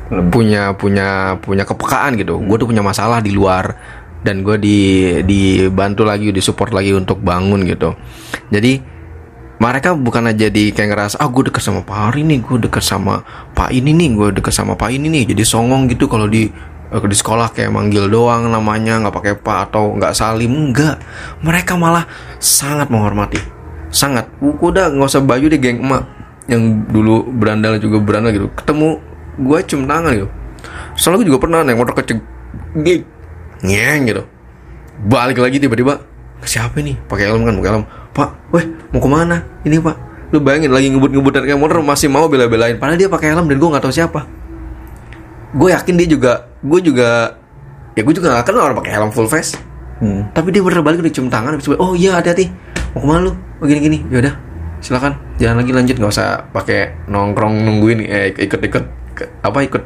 Punya 0.08 0.76
punya 0.76 1.40
punya 1.40 1.64
kepekaan 1.64 2.20
gitu. 2.20 2.44
Gue 2.44 2.60
tuh 2.60 2.68
punya 2.68 2.84
masalah 2.84 3.24
di 3.24 3.32
luar 3.32 3.76
dan 4.24 4.44
gue 4.44 4.60
di 4.60 4.78
dibantu 5.24 6.04
lagi 6.04 6.36
disupport 6.36 6.76
lagi 6.76 6.92
untuk 6.92 7.24
bangun 7.24 7.64
gitu. 7.64 7.96
Jadi 8.52 9.00
mereka 9.58 9.98
bukan 9.98 10.30
aja 10.30 10.48
jadi 10.48 10.70
kayak 10.70 10.90
ngerasa 10.94 11.16
ah 11.18 11.28
gue 11.32 11.50
deket 11.50 11.64
sama 11.66 11.82
Pak 11.82 11.98
Hari 11.98 12.22
nih 12.22 12.40
gue 12.46 12.58
deket 12.70 12.84
sama 12.86 13.26
Pak 13.58 13.74
ini 13.74 13.90
nih 13.90 14.10
gue 14.14 14.28
deket 14.40 14.54
sama 14.54 14.76
Pak 14.76 14.92
ini 14.92 15.08
nih. 15.08 15.24
Jadi 15.32 15.44
songong 15.48 15.88
gitu 15.92 16.08
kalau 16.12 16.28
di 16.28 16.48
eh, 16.92 17.04
di 17.04 17.16
sekolah 17.16 17.52
kayak 17.56 17.72
manggil 17.72 18.12
doang 18.12 18.48
namanya 18.52 19.00
nggak 19.04 19.16
pakai 19.16 19.34
Pak 19.40 19.60
atau 19.72 19.96
nggak 19.96 20.14
salim 20.16 20.52
enggak 20.52 21.00
mereka 21.44 21.80
malah 21.80 22.04
sangat 22.40 22.92
menghormati. 22.92 23.40
Sangat. 23.92 24.28
Udah 24.40 24.92
nggak 24.92 25.08
usah 25.08 25.24
baju 25.24 25.46
deh 25.48 25.60
geng 25.60 25.80
emak 25.84 26.27
yang 26.48 26.88
dulu 26.88 27.28
berandal 27.28 27.76
juga 27.78 28.00
berandal 28.00 28.32
gitu. 28.32 28.48
Ketemu 28.56 29.00
gue 29.38 29.58
cium 29.68 29.84
tangan 29.86 30.12
gitu. 30.16 30.28
Soalnya 30.96 31.18
gue 31.24 31.28
juga 31.36 31.40
pernah 31.44 31.60
naik 31.62 31.78
motor 31.78 31.94
kecil 32.00 32.24
gig 32.82 33.04
nyeng 33.62 34.08
gitu. 34.08 34.24
Balik 35.06 35.38
lagi 35.38 35.62
tiba-tiba 35.62 36.02
siapa 36.42 36.80
nih 36.80 36.96
pakai 37.06 37.30
helm 37.30 37.44
kan 37.44 37.54
pakai 37.60 37.72
helm. 37.76 37.86
Pak 38.16 38.30
weh 38.56 38.66
mau 38.96 39.00
ke 39.04 39.10
mana 39.12 39.38
ini 39.68 39.78
pak? 39.78 39.96
Lu 40.34 40.44
bayangin 40.44 40.74
lagi 40.74 40.92
ngebut-ngebut 40.92 41.32
dari 41.32 41.46
kayak 41.54 41.60
motor 41.62 41.80
masih 41.84 42.10
mau 42.10 42.26
bela-belain. 42.32 42.80
Padahal 42.80 42.98
dia 42.98 43.10
pakai 43.12 43.36
helm 43.36 43.46
dan 43.52 43.58
gue 43.60 43.70
nggak 43.70 43.84
tahu 43.84 43.94
siapa. 43.94 44.26
Gue 45.54 45.70
yakin 45.76 45.96
dia 46.00 46.08
juga 46.08 46.32
gue 46.64 46.80
juga 46.82 47.38
ya 47.94 48.02
gue 48.06 48.14
juga 48.14 48.30
gak 48.40 48.52
kenal 48.52 48.72
orang 48.72 48.78
pakai 48.80 48.92
helm 48.96 49.12
full 49.12 49.30
face. 49.30 49.60
Hmm. 49.98 50.30
tapi 50.30 50.54
dia 50.54 50.62
bener 50.62 50.86
balik 50.86 51.02
udah 51.02 51.10
cium 51.10 51.26
tangan 51.26 51.58
habis 51.58 51.66
oh 51.74 51.98
iya 51.98 52.22
hati-hati. 52.22 52.54
Mau 52.94 53.02
ke 53.02 53.08
mana 53.10 53.20
lu? 53.26 53.32
Oh 53.34 53.66
gini 53.66 53.82
gini 53.82 53.98
yaudah 54.14 54.48
silakan. 54.80 55.18
Jalan 55.38 55.62
lagi 55.62 55.72
lanjut. 55.72 55.96
Nggak 55.96 56.12
usah 56.12 56.30
pakai 56.50 57.06
nongkrong 57.06 57.56
nungguin. 57.62 58.00
Eh 58.02 58.32
ikut-ikut. 58.32 58.84
Ke- 59.14 59.32
apa 59.40 59.60
ikut 59.62 59.84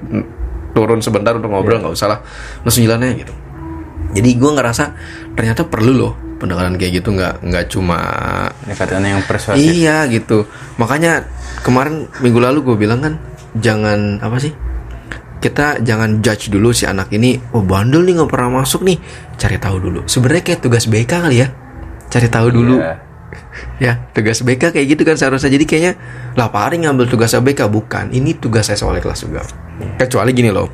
turun 0.71 1.00
sebentar 1.00 1.31
untuk 1.31 1.50
ngobrol. 1.50 1.79
Nggak 1.79 1.93
usah 1.93 2.07
lah. 2.07 2.19
Langsung 2.62 2.83
jalan 2.83 3.03
aja 3.03 3.15
gitu. 3.17 3.33
Jadi 4.12 4.29
gue 4.36 4.51
ngerasa 4.51 4.83
ternyata 5.33 5.63
perlu 5.63 5.93
loh 5.93 6.13
pendekatan 6.38 6.75
kayak 6.75 7.00
gitu. 7.00 7.10
Nggak 7.12 7.33
nggak 7.41 7.65
cuma 7.67 8.00
Pendekatan 8.62 9.01
yang 9.05 9.21
persuasif. 9.24 9.62
iya 9.62 10.03
gitu. 10.05 10.43
Makanya 10.75 11.24
kemarin 11.62 12.12
minggu 12.19 12.39
lalu 12.39 12.60
gue 12.62 12.75
bilang 12.77 13.00
kan 13.00 13.13
jangan 13.53 14.19
apa 14.19 14.39
sih 14.39 14.51
kita 15.38 15.81
jangan 15.81 16.21
judge 16.21 16.48
dulu 16.48 16.69
si 16.69 16.86
anak 16.86 17.10
ini 17.10 17.33
oh 17.51 17.65
bandel 17.65 18.05
nih 18.05 18.13
nggak 18.13 18.29
pernah 18.29 18.62
masuk 18.62 18.83
nih. 18.83 19.00
Cari 19.36 19.57
tahu 19.57 19.77
dulu. 19.79 20.00
Sebenarnya 20.05 20.43
kayak 20.45 20.62
tugas 20.62 20.86
BK 20.86 21.07
kali 21.10 21.38
ya. 21.39 21.48
Cari 22.07 22.27
tahu 22.27 22.48
dulu. 22.51 22.75
Iya. 22.77 22.93
Ya 23.81 23.97
tugas 24.13 24.45
BK 24.45 24.77
kayak 24.77 24.88
gitu 24.93 25.01
kan 25.01 25.17
seharusnya. 25.17 25.50
Jadi 25.50 25.65
kayaknya 25.65 25.93
lah 26.38 26.53
Pak 26.53 26.69
Ari 26.69 26.85
ngambil 26.85 27.09
tugas 27.09 27.33
BK 27.33 27.65
bukan 27.65 28.13
ini 28.13 28.38
tugas 28.38 28.69
saya 28.69 28.77
sebagai 28.77 29.01
kelas 29.01 29.25
juga. 29.25 29.41
Kecuali 29.97 30.29
gini 30.38 30.53
loh 30.53 30.69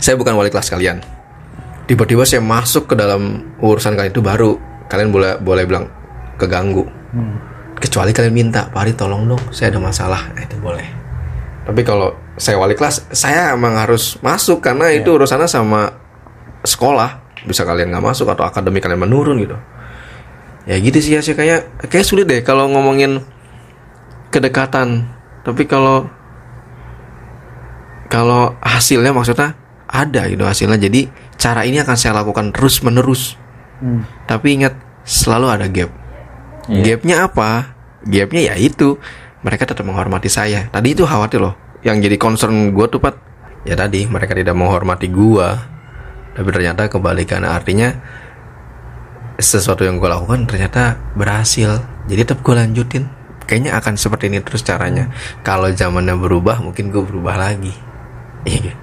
saya 0.00 0.16
bukan 0.16 0.32
wali 0.32 0.48
kelas 0.48 0.72
kalian. 0.72 1.04
Tiba-tiba 1.84 2.24
saya 2.24 2.40
masuk 2.40 2.88
ke 2.88 2.94
dalam 2.96 3.52
urusan 3.60 3.92
kalian 3.92 4.12
itu 4.16 4.24
baru 4.24 4.56
kalian 4.88 5.12
boleh 5.12 5.36
boleh 5.36 5.68
bilang 5.68 5.84
keganggu. 6.40 6.88
Kecuali 7.76 8.16
kalian 8.16 8.32
minta 8.32 8.72
Pak 8.72 8.80
Ari 8.80 8.92
tolong 8.96 9.28
dong 9.28 9.42
saya 9.52 9.68
ada 9.68 9.80
masalah. 9.84 10.32
Nah, 10.32 10.42
itu 10.48 10.56
boleh. 10.56 10.88
Tapi 11.68 11.84
kalau 11.84 12.16
saya 12.40 12.56
wali 12.56 12.72
kelas 12.72 13.12
saya 13.12 13.52
emang 13.52 13.76
harus 13.76 14.16
masuk 14.24 14.64
karena 14.64 14.88
itu 14.96 15.12
urusannya 15.12 15.44
sama 15.44 15.92
sekolah. 16.64 17.28
Bisa 17.44 17.68
kalian 17.68 17.92
nggak 17.92 18.00
masuk 18.00 18.32
atau 18.32 18.48
akademi 18.48 18.80
kalian 18.80 19.04
menurun 19.04 19.36
gitu 19.44 19.60
ya 20.68 20.76
gitu 20.78 20.98
sih 21.00 21.16
ya. 21.16 21.20
Sih 21.24 21.32
kayak 21.32 21.88
kayak 21.88 22.04
sulit 22.04 22.28
deh 22.28 22.44
kalau 22.44 22.68
ngomongin 22.68 23.24
kedekatan. 24.28 25.08
Tapi 25.42 25.64
kalau 25.64 26.06
kalau 28.12 28.54
hasilnya 28.60 29.16
maksudnya 29.16 29.56
ada 29.88 30.28
gitu 30.28 30.44
hasilnya. 30.44 30.76
Jadi 30.76 31.08
cara 31.40 31.64
ini 31.64 31.80
akan 31.80 31.96
saya 31.96 32.20
lakukan 32.20 32.52
terus 32.52 32.84
menerus 32.84 33.40
tapi 34.26 34.58
ingat 34.58 34.74
selalu 35.06 35.46
ada 35.48 35.66
gap. 35.70 35.90
Gapnya 36.68 37.30
apa? 37.30 37.78
Gapnya 38.04 38.52
ya 38.52 38.54
itu. 38.58 38.98
Mereka 39.38 39.70
tetap 39.70 39.86
menghormati 39.86 40.26
saya. 40.26 40.66
Tadi 40.68 40.98
itu 40.98 41.06
khawatir 41.06 41.38
loh. 41.38 41.54
Yang 41.86 42.10
jadi 42.10 42.16
concern 42.18 42.74
gue 42.74 42.86
tuh 42.90 42.98
pat 42.98 43.14
ya 43.62 43.78
tadi 43.78 44.04
mereka 44.10 44.34
tidak 44.34 44.58
menghormati 44.58 45.06
gua. 45.08 45.54
Tapi 46.34 46.48
ternyata 46.50 46.90
kebalikan. 46.90 47.46
Artinya 47.46 47.94
sesuatu 49.38 49.82
yang 49.82 49.96
gue 49.96 50.06
lakukan 50.06 50.44
ternyata 50.44 50.98
berhasil. 51.14 51.78
Jadi 52.04 52.20
tetap 52.22 52.42
gue 52.42 52.52
lanjutin. 52.52 53.06
Kayaknya 53.44 53.72
akan 53.74 53.94
seperti 53.94 54.28
ini 54.28 54.42
terus 54.42 54.60
caranya. 54.60 55.08
Kalau 55.40 55.70
zamannya 55.70 56.12
berubah 56.14 56.60
mungkin 56.60 56.90
gue 56.90 57.00
berubah 57.00 57.38
lagi. 57.38 57.72
Iya 58.44 58.74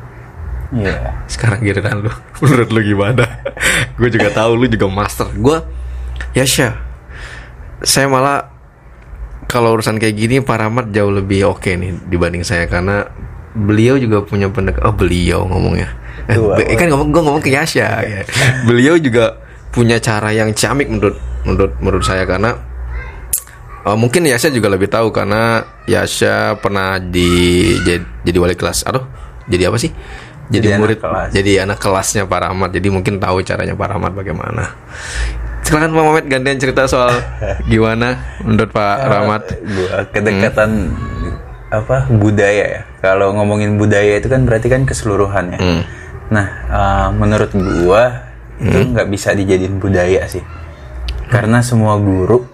Iya. 0.74 1.22
sekarang 1.30 1.62
giliran 1.62 2.02
lu 2.02 2.12
menurut 2.42 2.70
lu 2.70 2.82
gimana? 2.84 3.24
Gue 3.96 4.10
juga 4.10 4.34
tahu 4.34 4.58
lu 4.58 4.66
juga 4.66 4.90
master. 4.90 5.30
Gue 5.32 5.62
ya 6.34 6.44
Syah 6.44 6.74
saya 7.80 8.08
malah 8.08 8.50
kalau 9.46 9.78
urusan 9.78 10.02
kayak 10.02 10.16
gini 10.16 10.36
Pak 10.42 10.58
Rahmat 10.58 10.86
jauh 10.90 11.14
lebih 11.14 11.46
oke 11.48 11.70
nih 11.70 12.02
dibanding 12.10 12.42
saya. 12.42 12.66
Karena 12.66 13.06
beliau 13.54 13.96
juga 13.96 14.26
punya 14.26 14.50
pendek 14.50 14.82
oh 14.82 14.92
beliau 14.92 15.46
ngomongnya. 15.46 15.94
Eh, 16.26 16.36
Dua, 16.36 16.58
be- 16.58 16.74
kan 16.74 16.90
ngomong 16.90 17.14
gue 17.14 17.22
ngomong 17.22 17.44
ke 17.44 17.54
Yasha 17.54 18.02
ya. 18.02 18.26
beliau 18.68 18.98
juga 18.98 19.45
punya 19.75 20.00
cara 20.00 20.32
yang 20.32 20.55
ciamik 20.55 20.88
menurut 20.88 21.20
menurut 21.44 21.72
menurut 21.84 22.03
saya 22.08 22.24
karena 22.24 22.55
eh, 23.84 23.98
mungkin 24.00 24.24
Yasha 24.25 24.48
juga 24.50 24.72
lebih 24.72 24.88
tahu 24.88 25.12
karena 25.12 25.67
Yasha 25.86 26.55
pernah 26.63 26.98
di 26.98 27.29
jadi, 27.84 28.03
jadi 28.24 28.38
wali 28.39 28.55
kelas 28.55 28.88
aduh 28.88 29.03
jadi 29.46 29.70
apa 29.70 29.77
sih 29.77 29.91
jadi, 30.46 30.62
Jadi 30.62 30.67
anak 30.72 30.82
murid 30.82 31.00
kelas. 31.01 31.29
jadi 31.34 31.51
anak 31.65 31.77
kelasnya 31.82 32.24
Pak 32.29 32.39
Rahmat 32.48 32.70
jadi 32.72 32.88
mungkin 32.94 33.20
tahu 33.20 33.44
caranya 33.44 33.75
Pak 33.75 33.88
Rahmat 33.98 34.12
bagaimana 34.15 34.63
silakan 35.65 35.91
Pak 35.98 36.03
Mamet 36.05 36.25
gantian 36.29 36.58
cerita 36.62 36.86
soal 36.86 37.12
gimana 37.72 38.22
menurut 38.46 38.70
Pak 38.70 38.98
Rahmat 39.10 39.44
Gua 39.65 40.05
kedekatan 40.13 40.94
apa 41.74 42.08
budaya 42.08 42.65
ya. 42.79 42.82
Kalau 43.01 43.34
ngomongin 43.36 43.75
budaya 43.75 44.22
itu 44.22 44.29
kan 44.29 44.46
berarti 44.46 44.70
kan 44.70 44.86
keseluruhan 44.88 45.58
ya. 45.58 45.60
Hmm. 45.60 45.82
Nah, 46.32 46.48
eh, 46.70 47.08
menurut 47.17 47.51
gua 47.53 48.34
itu 48.58 48.78
nggak 48.88 49.08
bisa 49.08 49.32
dijadiin 49.32 49.78
budaya 49.78 50.24
sih. 50.26 50.44
Karena 51.26 51.60
semua 51.60 51.98
guru 51.98 52.46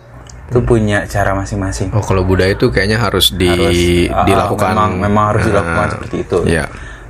itu 0.48 0.60
punya 0.62 1.04
cara 1.06 1.32
masing-masing. 1.32 1.92
oh 1.92 2.02
kalau 2.02 2.24
budaya 2.24 2.52
itu 2.52 2.68
kayaknya 2.68 3.00
harus 3.00 3.32
di 3.32 3.48
Ah, 4.08 4.24
dilakukan 4.24 4.76
memang, 4.76 4.92
memang 5.00 5.26
harus 5.30 5.44
dilakukan 5.46 5.86
Ah, 5.86 5.92
seperti 5.92 6.16
itu. 6.22 6.38
ya 6.46 6.66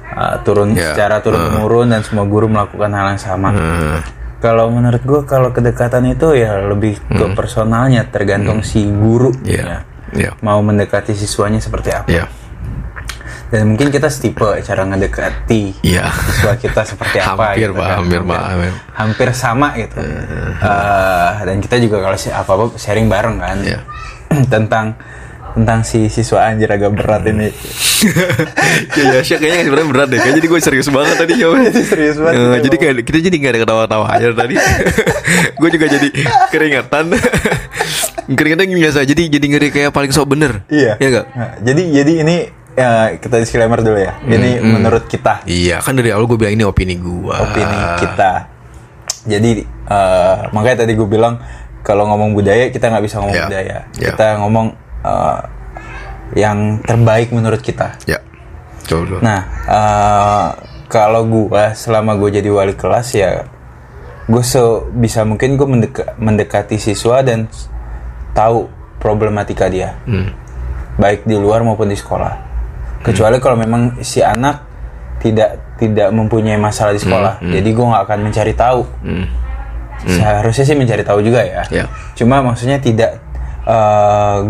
Ah, 0.08 0.36
turun 0.44 0.76
Ya, 0.76 0.92
secara 0.92 1.24
turun 1.24 1.40
temurun 1.42 1.88
dan 1.88 2.04
semua 2.04 2.28
guru 2.28 2.46
melakukan 2.46 2.92
hal 2.92 3.16
yang 3.16 3.22
sama. 3.22 3.50
Hmm. 3.50 3.98
Kalau 4.38 4.68
menurut 4.68 5.02
gua 5.02 5.22
kalau 5.24 5.50
kedekatan 5.50 6.12
itu 6.12 6.34
ya 6.34 6.60
lebih 6.62 7.00
ke 7.08 7.32
personalnya 7.32 8.04
tergantung 8.06 8.62
si 8.62 8.84
guru 8.86 9.32
Hmm. 9.32 9.46
Iya. 9.48 9.64
ya. 9.64 9.80
ya 10.12 10.32
mau 10.42 10.60
mendekati 10.60 11.16
siswanya 11.16 11.58
seperti 11.58 11.90
apa. 11.90 12.10
ya 12.12 12.26
Dan 13.52 13.68
mungkin 13.68 13.88
kita 13.88 14.08
setipe 14.08 14.48
cara 14.58 14.82
ngedekati 14.86 15.84
Iya. 15.84 16.08
siswa 16.08 16.56
kita 16.56 16.82
seperti 16.82 17.20
apa. 17.20 17.52
Hampir, 17.52 17.68
gitu 17.68 17.76
Pak, 17.76 17.84
kan. 17.84 17.96
hampir, 18.00 18.22
Pak, 18.24 18.42
hampir. 18.42 18.72
Hampir 18.94 19.28
sama 19.34 19.68
gitu. 19.76 20.00
Eh, 20.00 21.30
dan 21.42 21.58
kita 21.60 21.76
juga 21.78 22.00
kalau 22.02 22.16
si- 22.16 22.32
apa-apa 22.32 22.76
sharing 22.76 23.06
bareng 23.06 23.38
kan 23.38 23.58
Iya. 23.60 23.80
tentang 24.50 24.96
tentang 25.52 25.84
si 25.84 26.08
siswa 26.08 26.48
anjir 26.48 26.66
agak 26.66 26.96
berat 26.96 27.28
ini. 27.28 27.52
ya 28.98 29.04
ya 29.10 29.22
Syah 29.22 29.36
kayaknya 29.38 29.68
sebenarnya 29.68 29.90
berat 29.90 30.08
deh 30.08 30.18
kayaknya 30.18 30.38
jadi 30.38 30.48
gue 30.48 30.60
serius 30.60 30.88
banget 30.88 31.16
tadi 31.18 31.34
ya 31.36 31.48
Serius 31.86 32.18
banget. 32.18 32.40
Eh, 32.40 32.60
jadi 32.64 32.76
kayak 32.78 32.94
kita 33.04 33.18
jadi 33.22 33.36
nggak 33.36 33.52
ada 33.52 33.60
ketawa-tawa 33.62 34.06
aja 34.10 34.28
tadi 34.32 34.56
gue 35.60 35.70
juga 35.70 35.86
jadi 35.88 36.08
keringetan 36.50 37.06
keringetan 38.32 38.68
biasa 38.72 39.00
jadi 39.04 39.22
jadi 39.30 39.46
ngeri 39.46 39.68
kayak 39.70 39.92
paling 39.92 40.10
sok 40.10 40.28
bener 40.30 40.64
Iya. 40.68 40.96
ya 40.98 41.08
enggak 41.10 41.26
Nah, 41.32 41.50
jadi 41.62 41.84
jadi 41.94 42.14
ini 42.24 42.38
ya, 42.74 42.90
kita 43.16 43.36
disclaimer 43.38 43.80
dulu 43.80 43.98
ya. 43.98 44.14
Ini 44.22 44.60
menurut 44.60 45.06
kita, 45.06 45.44
iya 45.46 45.80
kan 45.80 45.94
dari 45.94 46.10
awal 46.10 46.26
gue 46.26 46.38
bilang 46.38 46.54
ini 46.54 46.64
opini 46.64 46.96
gue 46.96 47.32
opini 47.32 47.78
kita. 48.00 48.32
Jadi 49.22 49.52
eh, 49.66 50.38
makanya 50.50 50.84
tadi 50.84 50.94
gue 50.94 51.06
bilang 51.06 51.38
kalau 51.82 52.06
ngomong 52.08 52.34
budaya 52.34 52.70
kita 52.70 52.90
nggak 52.90 53.06
bisa 53.06 53.18
ngomong 53.20 53.36
Iya. 53.36 53.46
budaya. 53.46 53.78
Iya. 53.94 54.08
Kita 54.12 54.26
ngomong 54.40 54.68
eh, 55.02 55.40
yang 56.38 56.58
terbaik 56.82 57.30
menurut 57.30 57.60
kita. 57.60 57.98
ya 58.06 58.18
coba 58.82 59.20
Nah, 59.22 59.40
eh, 59.68 60.48
kalau 60.88 61.24
gua 61.24 61.72
selama 61.72 62.16
gue 62.16 62.36
jadi 62.36 62.50
wali 62.50 62.74
kelas 62.74 63.08
ya, 63.14 63.46
gue 64.26 64.44
bisa 64.94 65.22
mungkin 65.24 65.56
gue 65.56 65.68
mendekati 66.18 66.76
siswa 66.76 67.22
dan 67.22 67.48
tahu 68.32 68.68
problematika 68.98 69.68
dia, 69.68 69.96
Hmm. 70.04 70.32
baik 70.96 71.24
di 71.24 71.36
luar 71.36 71.62
maupun 71.62 71.88
di 71.88 71.96
sekolah. 71.96 72.51
Kecuali 73.02 73.38
kalau 73.38 73.58
memang 73.58 74.02
si 74.02 74.22
anak 74.22 74.62
tidak 75.18 75.78
tidak 75.78 76.10
mempunyai 76.10 76.58
masalah 76.58 76.94
di 76.94 77.02
sekolah, 77.02 77.42
jadi 77.42 77.70
gue 77.70 77.86
nggak 77.86 78.04
akan 78.06 78.20
mencari 78.22 78.54
tahu. 78.54 78.82
Hmm. 79.04 79.26
seharusnya 80.02 80.66
sih 80.66 80.74
mencari 80.74 81.06
tahu 81.06 81.22
juga 81.22 81.46
ya. 81.46 81.62
Ya. 81.70 81.86
Cuma 82.18 82.42
maksudnya 82.42 82.82
tidak 82.82 83.22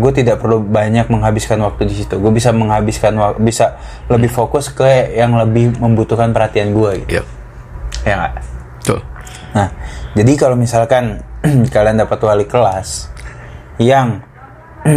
gue 0.00 0.12
tidak 0.16 0.40
perlu 0.40 0.64
banyak 0.64 1.12
menghabiskan 1.12 1.60
waktu 1.60 1.84
di 1.84 1.94
situ. 2.00 2.16
Gue 2.16 2.32
bisa 2.32 2.56
menghabiskan 2.56 3.12
wak- 3.20 3.36
bisa 3.36 3.76
lebih 4.08 4.32
fokus 4.32 4.72
ke 4.72 5.12
yang 5.12 5.36
lebih 5.36 5.76
membutuhkan 5.76 6.32
perhatian 6.32 6.72
gue 6.72 7.04
gitu. 7.04 7.20
Iya. 7.20 7.22
Ya 8.08 8.14
nggak? 8.16 8.32
Tuh. 8.80 9.00
Nah, 9.52 9.68
jadi 10.16 10.32
kalau 10.40 10.56
misalkan 10.56 11.20
kalian 11.74 12.00
dapat 12.00 12.18
wali 12.24 12.48
kelas 12.48 13.12
yang 13.76 14.24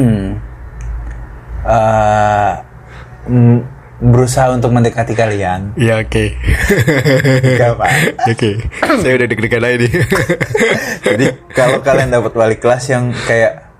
eh, 1.67 2.53
mm, 3.27 3.57
berusaha 3.95 4.51
untuk 4.51 4.75
mendekati 4.75 5.15
kalian, 5.15 5.71
Ya 5.79 6.03
oke. 6.03 6.35
Pak. 7.79 7.89
Oke. 8.35 8.51
Saya 8.99 9.13
udah 9.15 9.27
deg-degan 9.27 9.63
aja 9.63 9.77
nih. 9.79 9.91
Jadi 11.07 11.25
kalau 11.55 11.79
kalian 11.79 12.11
dapat 12.11 12.35
wali 12.35 12.57
kelas 12.59 12.91
yang 12.91 13.15
kayak 13.23 13.71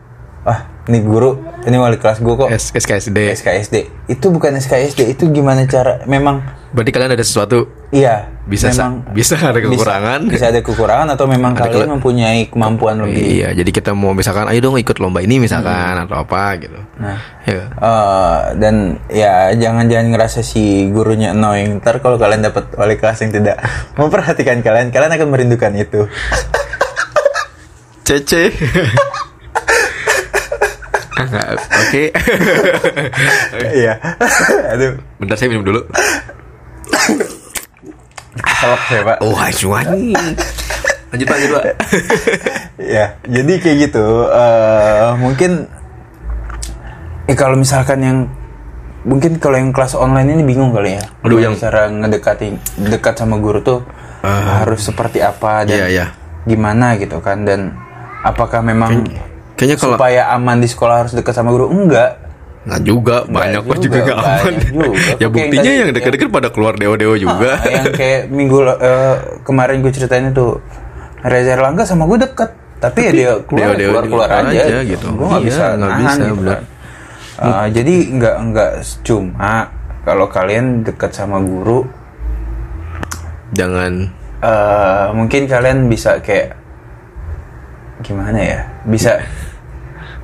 ah 0.48 0.75
ini 0.86 1.01
guru, 1.01 1.34
ini 1.62 1.75
wali 1.75 1.98
kelas 1.98 2.20
gue 2.20 2.34
kok 2.36 2.48
S- 2.48 2.70
SKSD. 2.72 3.34
SKSD. 3.34 3.75
Itu 4.06 4.30
bukan 4.30 4.54
SKSD, 4.54 5.10
itu 5.10 5.27
gimana 5.27 5.65
cara 5.65 6.06
memang 6.06 6.46
Berarti 6.70 6.92
kalian 6.92 7.15
ada 7.15 7.24
sesuatu 7.24 7.72
iya 7.89 8.27
Bisa 8.44 8.68
sa- 8.70 8.92
bisa 9.10 9.34
ada 9.34 9.56
kekurangan. 9.56 10.27
Bisa, 10.27 10.51
ada 10.51 10.60
kekurangan 10.60 11.08
atau 11.10 11.25
memang 11.25 11.56
Ada 11.56 11.65
kalian 11.65 11.89
mempunyai 11.96 12.46
kemampuan 12.46 13.00
lebih. 13.00 13.18
Iya, 13.18 13.56
jadi 13.56 13.72
kita 13.72 13.92
mau 13.92 14.12
misalkan 14.12 14.46
ayo 14.46 14.60
dong 14.62 14.75
ikut 14.75 15.00
lomba 15.00 15.18
ini 15.20 15.39
misalkan 15.39 15.98
atau 15.98 16.20
apa 16.20 16.60
gitu. 16.60 16.77
Nah, 17.00 17.18
Ya. 17.42 17.65
Eh, 17.72 18.38
dan 18.58 18.75
ya 19.08 19.34
jangan 19.56 19.86
jangan 19.86 20.08
ngerasa 20.12 20.42
si 20.42 20.89
gurunya 20.89 21.32
annoying. 21.32 21.80
Ntar 21.80 21.98
kalau 21.98 22.18
kalian 22.18 22.44
dapat 22.44 22.70
wali 22.74 22.94
kelas 22.96 23.22
yang 23.22 23.32
tidak 23.34 23.58
memperhatikan 23.98 24.60
kalian, 24.60 24.92
kalian 24.92 25.12
akan 25.12 25.30
merindukan 25.32 25.72
itu. 25.74 26.06
Cece. 28.04 28.54
Oke. 31.18 32.04
Iya. 33.76 33.94
Aduh, 34.70 35.00
Bentar 35.16 35.36
saya 35.36 35.48
minum 35.48 35.64
dulu. 35.64 35.82
keselak 38.36 38.82
saya 38.86 39.02
pak. 39.06 39.18
Oh, 39.22 39.36
acuan. 39.36 39.86
Lanjut 41.12 41.26
Pak, 41.26 41.36
lanjut 41.38 41.52
Pak. 41.54 41.64
Ya, 42.86 43.16
jadi 43.24 43.54
kayak 43.58 43.78
gitu. 43.88 44.06
eh 44.28 45.16
mungkin, 45.16 45.66
eh 47.26 47.34
kalau 47.34 47.56
misalkan 47.56 48.00
yang 48.00 48.18
mungkin 49.02 49.40
kalau 49.40 49.56
yang 49.56 49.72
kelas 49.72 49.96
online 49.96 50.36
ini 50.36 50.44
bingung 50.44 50.70
kali 50.70 51.00
ya. 51.00 51.04
Aduh, 51.24 51.40
yang- 51.40 51.56
cara 51.56 51.88
ngedekati 51.88 52.60
dekat 52.86 53.16
sama 53.16 53.40
guru 53.40 53.64
tuh 53.64 53.80
harus 54.22 54.82
seperti 54.82 55.22
apa 55.22 55.64
dan 55.64 55.78
Iya, 55.78 55.88
iya. 55.88 56.06
gimana 56.44 56.98
gitu 56.98 57.22
kan 57.22 57.46
dan 57.46 57.78
apakah 58.22 58.60
memang 58.60 59.06
Kayaknya 59.06 59.22
kalau 59.56 59.96
supaya 59.96 60.22
aman 60.32 60.58
di 60.58 60.68
sekolah 60.68 60.96
harus 61.02 61.14
dekat 61.14 61.32
sama 61.32 61.50
guru? 61.50 61.68
Enggak. 61.68 62.22
nggak 62.66 62.82
juga 62.82 63.18
banyak 63.24 63.62
kok 63.62 63.78
juga 63.78 63.98
juga, 64.02 64.14
nggak 64.18 64.26
aman. 64.42 64.54
juga. 64.58 64.86
ya 65.22 65.28
buktinya 65.30 65.72
yang 65.72 65.90
deket-deket 65.94 66.30
pada 66.30 66.50
keluar 66.50 66.74
deo-deo 66.74 67.14
juga. 67.14 67.56
Ah, 67.56 67.70
yang 67.70 67.86
kayak 67.94 68.22
minggu 68.28 68.58
eh, 68.66 69.16
kemarin 69.46 69.80
gue 69.80 69.94
ceritain 69.94 70.26
itu 70.28 70.58
Reza 71.22 71.54
Erlangga 71.54 71.86
sama 71.86 72.06
gue 72.06 72.20
deket 72.20 72.50
tapi, 72.76 73.00
ya 73.02 73.12
dia 73.12 73.32
keluar 73.46 73.74
dia- 73.74 73.88
keluar 73.88 74.04
keluar 74.04 74.28
keluar 74.30 74.50
aja, 74.50 74.62
aja 74.62 74.78
gitu, 74.82 74.98
gitu. 74.98 75.08
gue 75.14 75.26
nggak 75.26 75.42
Iya, 75.42 75.48
bisa 75.48 75.64
nggak 75.64 75.78
nahan 75.80 76.02
bisa, 76.02 76.24
gitu 76.26 76.42
kan. 76.44 76.62
Ah, 77.36 77.66
jadi 77.70 77.96
nggak 78.12 78.36
nggak 78.50 78.72
cuma 79.02 79.54
kalau 80.02 80.26
kalian 80.28 80.66
dekat 80.82 81.12
sama 81.12 81.38
guru 81.38 81.86
Jangan 83.54 83.94
eh, 84.42 85.06
mungkin 85.14 85.42
kalian 85.46 85.86
bisa 85.86 86.18
kayak 86.20 86.58
gimana 88.02 88.36
ya 88.36 88.60
bisa 88.84 89.22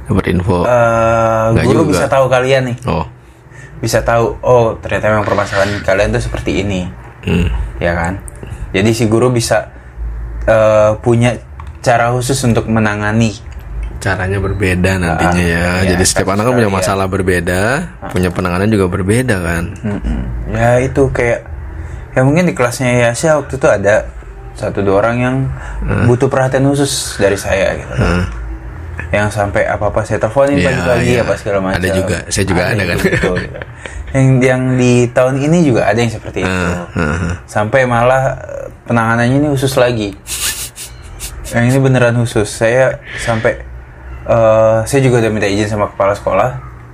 dapat 0.05 0.25
info. 0.27 0.67
Nggak 0.67 1.63
guru 1.63 1.81
juga. 1.87 1.91
bisa 1.95 2.05
tahu 2.07 2.25
kalian 2.27 2.63
nih 2.67 2.77
oh. 2.83 3.05
bisa 3.79 4.03
tahu 4.03 4.35
oh 4.43 4.75
ternyata 4.77 5.07
memang 5.07 5.23
permasalahan 5.23 5.79
kalian 5.81 6.11
tuh 6.11 6.23
seperti 6.23 6.63
ini 6.63 6.81
Hmm. 7.21 7.53
ya 7.77 7.93
kan 7.93 8.17
jadi 8.73 8.89
si 8.91 9.05
guru 9.05 9.29
bisa 9.29 9.69
eh, 10.43 10.91
punya 10.99 11.37
cara 11.79 12.09
khusus 12.09 12.41
untuk 12.43 12.65
menangani 12.65 13.29
Caranya 14.01 14.41
berbeda 14.41 14.97
nantinya 14.97 15.37
ya. 15.37 15.85
ya, 15.85 15.93
Jadi 15.93 16.01
setiap 16.01 16.33
anak 16.33 16.49
kan 16.49 16.57
punya 16.57 16.73
masalah 16.73 17.05
berbeda, 17.05 17.61
punya 18.09 18.33
penanganan 18.33 18.65
juga 18.65 18.89
berbeda 18.89 19.37
kan. 19.37 19.77
Mm-mm. 19.85 20.19
ya 20.49 20.81
itu 20.81 21.05
kayak 21.13 21.45
ya 22.09 22.25
mungkin 22.25 22.49
di 22.49 22.57
kelasnya 22.57 23.13
Yasya 23.13 23.37
waktu 23.37 23.61
itu 23.61 23.67
ada 23.69 24.09
satu 24.53 24.81
dua 24.81 24.99
orang 24.99 25.15
yang 25.17 25.35
butuh 26.05 26.27
perhatian 26.27 26.65
khusus 26.65 27.15
dari 27.15 27.35
saya 27.35 27.75
gitu 27.75 27.93
yang 29.11 29.27
sampai 29.27 29.65
apa 29.65 29.87
apa 29.87 30.01
saya 30.01 30.17
teleponin 30.17 30.55
Ya, 30.55 30.71
pagi-pagi 30.71 31.13
ya. 31.13 31.23
apa 31.23 31.33
segala 31.35 31.57
macam 31.61 31.79
Ada 31.79 31.89
juga, 31.91 32.17
saya 32.27 32.45
juga 32.45 32.63
ada 32.65 32.83
kan. 32.85 32.95
gitu, 32.95 33.11
gitu. 33.11 33.31
yang 34.11 34.27
yang 34.39 34.61
di 34.75 34.93
tahun 35.09 35.35
ini 35.41 35.57
juga 35.65 35.81
ada 35.83 35.97
yang 35.97 36.07
seperti 36.09 36.43
itu 36.43 36.51
ah. 36.95 37.35
sampai 37.43 37.83
malah 37.83 38.35
eh, 38.37 38.67
penanganannya 38.83 39.35
ini 39.37 39.47
khusus 39.49 39.75
lagi 39.75 40.15
yang 41.51 41.67
ini 41.67 41.77
beneran 41.77 42.15
khusus 42.17 42.47
saya 42.47 42.99
sampai 43.17 43.59
eh, 44.23 44.77
saya 44.85 44.99
juga 45.01 45.19
udah 45.19 45.31
minta 45.31 45.47
izin 45.47 45.67
sama 45.69 45.87
kepala 45.87 46.13
sekolah 46.13 46.49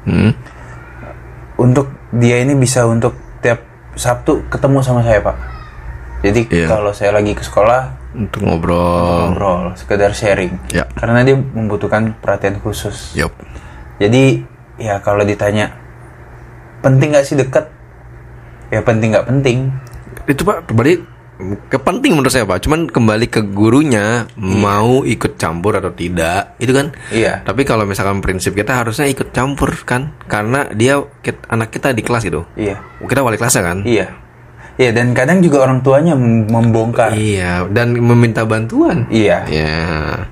Hmm. 0.08 0.32
untuk 1.58 1.92
dia 2.10 2.40
ini 2.40 2.56
bisa 2.56 2.88
untuk 2.88 3.12
tiap 3.38 3.60
Sabtu 3.94 4.40
ketemu 4.48 4.80
sama 4.80 5.04
saya 5.04 5.20
pak 5.20 5.36
jadi 6.28 6.42
Iya. 6.46 6.68
kalau 6.68 6.92
saya 6.92 7.12
lagi 7.12 7.32
ke 7.32 7.42
sekolah 7.42 7.96
Untuk 8.14 8.42
ngobrol. 8.42 9.30
ngobrol 9.30 9.62
sekedar 9.74 10.12
sharing 10.12 10.58
Ya. 10.70 10.84
karena 10.94 11.22
dia 11.22 11.36
membutuhkan 11.36 12.16
perhatian 12.16 12.60
khusus 12.60 13.14
Yup. 13.14 13.32
jadi 13.96 14.44
ya 14.76 15.00
kalau 15.00 15.24
ditanya 15.24 15.74
penting 16.80 17.10
nggak 17.10 17.24
sih 17.24 17.34
deket 17.34 17.66
ya 18.68 18.80
penting 18.82 19.12
nggak 19.12 19.26
penting 19.26 19.58
Itu 20.26 20.44
Pak, 20.44 20.68
berarti 20.70 21.00
kepenting 21.68 22.12
menurut 22.12 22.28
saya 22.28 22.44
Pak. 22.44 22.60
Cuman 22.60 22.86
kembali 22.86 23.28
ke 23.28 23.40
gurunya 23.46 24.28
mau 24.36 25.08
ikut 25.08 25.38
campur 25.38 25.72
atau 25.72 25.88
tidak, 25.90 26.58
itu 26.58 26.76
kan. 26.76 26.92
Iya. 27.08 27.46
Tapi 27.46 27.64
kalau 27.64 27.88
misalkan 27.88 28.20
prinsip 28.20 28.52
kita 28.52 28.76
harusnya 28.76 29.08
ikut 29.08 29.32
campur 29.32 29.72
kan, 29.82 30.12
karena 30.26 30.68
dia 30.70 31.00
anak 31.48 31.72
kita 31.72 31.94
di 31.94 32.04
kelas 32.04 32.26
gitu. 32.26 32.44
iya 32.56 32.76
Kita 33.00 33.24
wali 33.24 33.40
kelasnya 33.40 33.64
kan. 33.64 33.78
iya 33.88 34.12
iya 34.78 34.90
dan 34.92 35.12
kadang 35.12 35.42
juga 35.42 35.62
orang 35.62 35.82
tuanya 35.82 36.14
mem- 36.14 36.46
membongkar 36.46 37.12
Iya, 37.12 37.66
dan 37.68 37.94
meminta 37.94 38.42
bantuan. 38.44 39.10
iya 39.10 39.42
Ya. 39.44 39.74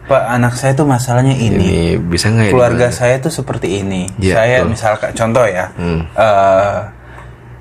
pak 0.03 0.23
anak 0.31 0.53
saya 0.53 0.71
tuh 0.71 0.85
masalahnya 0.85 1.33
ini 1.33 1.57
Ini 1.57 1.77
bisa 1.99 2.29
nggak 2.29 2.47
ya? 2.47 2.51
keluarga 2.51 2.85
dibantu? 2.87 2.99
saya 2.99 3.15
tuh 3.17 3.31
seperti 3.31 3.81
ini. 3.81 4.05
Iya, 4.17 4.33
saya 4.35 4.57
betul. 4.59 4.69
misalkan 4.71 5.11
contoh 5.11 5.45
ya, 5.45 5.65
Hmm. 5.73 6.01
eh, 6.07 6.77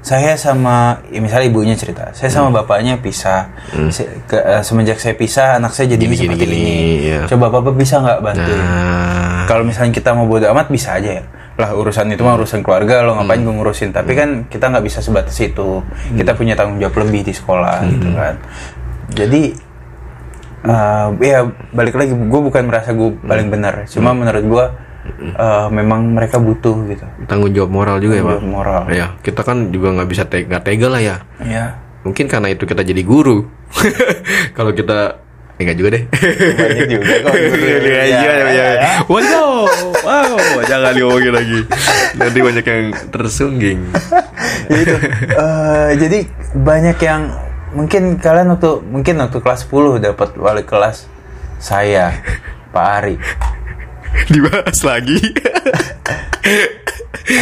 saya 0.00 0.36
sama, 0.36 0.76
ya 1.08 1.16
misalnya 1.18 1.48
ibunya 1.48 1.72
cerita, 1.72 2.12
saya 2.12 2.28
sama 2.28 2.52
Hmm. 2.52 2.60
bapaknya 2.60 2.94
pisah. 2.94 3.48
Se- 3.88 4.04
ke- 4.22 4.36
eh, 4.36 4.60
semenjak 4.60 5.00
saya 5.00 5.16
pisah, 5.16 5.56
anak 5.56 5.72
saya 5.72 5.88
jadi 5.90 6.04
Gini, 6.04 6.16
seperti 6.18 6.44
gini, 6.44 6.56
ini. 6.60 6.76
iya. 7.02 7.20
Coba 7.24 7.48
bapak 7.50 7.72
bisa 7.72 7.98
nggak 7.98 8.20
bantuin? 8.20 8.60
Nah, 8.60 9.44
Kalau 9.44 9.60
misalnya 9.62 9.88
kita 9.90 10.12
mau 10.12 10.24
bodo 10.24 10.44
amat 10.46 10.68
bisa 10.68 10.92
aja 10.94 11.08
ya. 11.14 11.24
Lah 11.54 11.70
urusan 11.70 12.10
itu 12.10 12.20
mah 12.20 12.34
urusan 12.34 12.60
keluarga 12.60 13.02
lo 13.02 13.14
ngapain 13.14 13.38
Hmm. 13.38 13.46
gue 13.46 13.54
ngurusin. 13.56 13.90
Tapi 13.90 14.12
kan 14.12 14.28
kita 14.46 14.68
nggak 14.68 14.84
bisa 14.84 14.98
sebatas 14.98 15.38
itu. 15.38 15.80
Kita 16.12 16.34
punya 16.34 16.54
tanggung 16.54 16.78
jawab 16.78 16.98
lebih 17.00 17.22
di 17.22 17.30
sekolah 17.30 17.78
Hmm. 17.80 17.90
gitu 17.92 18.08
kan. 18.10 18.34
Jadi 19.10 19.42
eh, 20.64 21.06
ya 21.20 21.38
balik 21.70 21.94
lagi 21.94 22.10
gue 22.10 22.40
bukan 22.42 22.62
merasa 22.64 22.90
gue 22.90 23.14
paling 23.20 23.48
benar. 23.48 23.84
Cuma 23.86 24.10
Hmm. 24.10 24.18
menurut 24.20 24.44
gue 24.44 24.64
eh, 25.30 25.68
memang 25.68 26.10
mereka 26.10 26.40
butuh 26.40 26.88
gitu. 26.88 27.04
tanggung 27.28 27.52
jawab 27.52 27.70
moral 27.70 27.96
juga 28.00 28.14
ya, 28.16 28.24
Pak. 28.24 28.32
Tanggung 28.34 28.50
moral. 28.50 28.82
Ya, 28.88 29.06
kita 29.20 29.40
kan 29.44 29.68
juga 29.68 29.92
nggak 29.92 30.08
bisa 30.08 30.24
tega, 30.24 30.58
tega 30.58 30.88
lah 30.88 30.98
ya. 30.98 31.16
Ya. 31.44 31.76
Mungkin 32.02 32.24
karena 32.24 32.48
itu 32.48 32.64
kita 32.64 32.80
jadi 32.80 33.04
guru. 33.04 33.44
Kalau 34.56 34.72
kita 34.72 35.23
enggak 35.54 35.76
juga 35.76 35.88
deh. 35.94 36.04
Banyak 36.52 36.86
juga 36.88 37.12
kok 37.22 37.34
guru. 37.46 37.62
Iya, 37.62 37.78
iya, 37.78 38.02
Ya, 38.04 38.04
iya, 38.10 38.32
iya. 38.50 38.66
ya. 38.74 38.90
Wow, 39.06 39.70
wow, 40.02 40.34
jangan 40.66 40.92
diomongin 40.92 41.32
lagi. 41.32 41.60
Nanti 42.14 42.38
banyak 42.40 42.64
yang 42.64 42.84
tersungging. 43.08 43.80
Ya 44.66 44.78
itu. 44.80 44.96
Eh, 45.30 45.90
jadi 45.96 46.18
banyak 46.52 46.98
yang 46.98 47.22
mungkin 47.70 48.18
kalian 48.18 48.50
waktu 48.50 48.70
mungkin 48.82 49.14
waktu 49.18 49.38
kelas 49.38 49.66
10 49.66 49.98
dapat 50.00 50.28
wali 50.38 50.62
kelas 50.62 51.10
saya 51.58 52.22
Pak 52.70 52.86
Ari 52.98 53.14
Dibahas 54.26 54.78
lagi. 54.82 55.18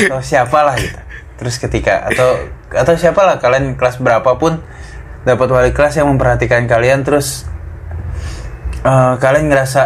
atau 0.08 0.20
siapalah 0.20 0.76
gitu. 0.78 0.98
Terus 1.36 1.58
ketika 1.58 2.06
atau 2.06 2.38
atau 2.70 2.94
siapalah 2.94 3.36
kalian 3.36 3.74
kelas 3.74 3.98
berapapun 3.98 4.62
dapat 5.22 5.48
wali 5.48 5.70
kelas 5.70 5.98
yang 5.98 6.08
memperhatikan 6.08 6.64
kalian 6.64 7.02
terus 7.02 7.44
eh, 8.82 9.12
kalian 9.16 9.46
ngerasa 9.46 9.82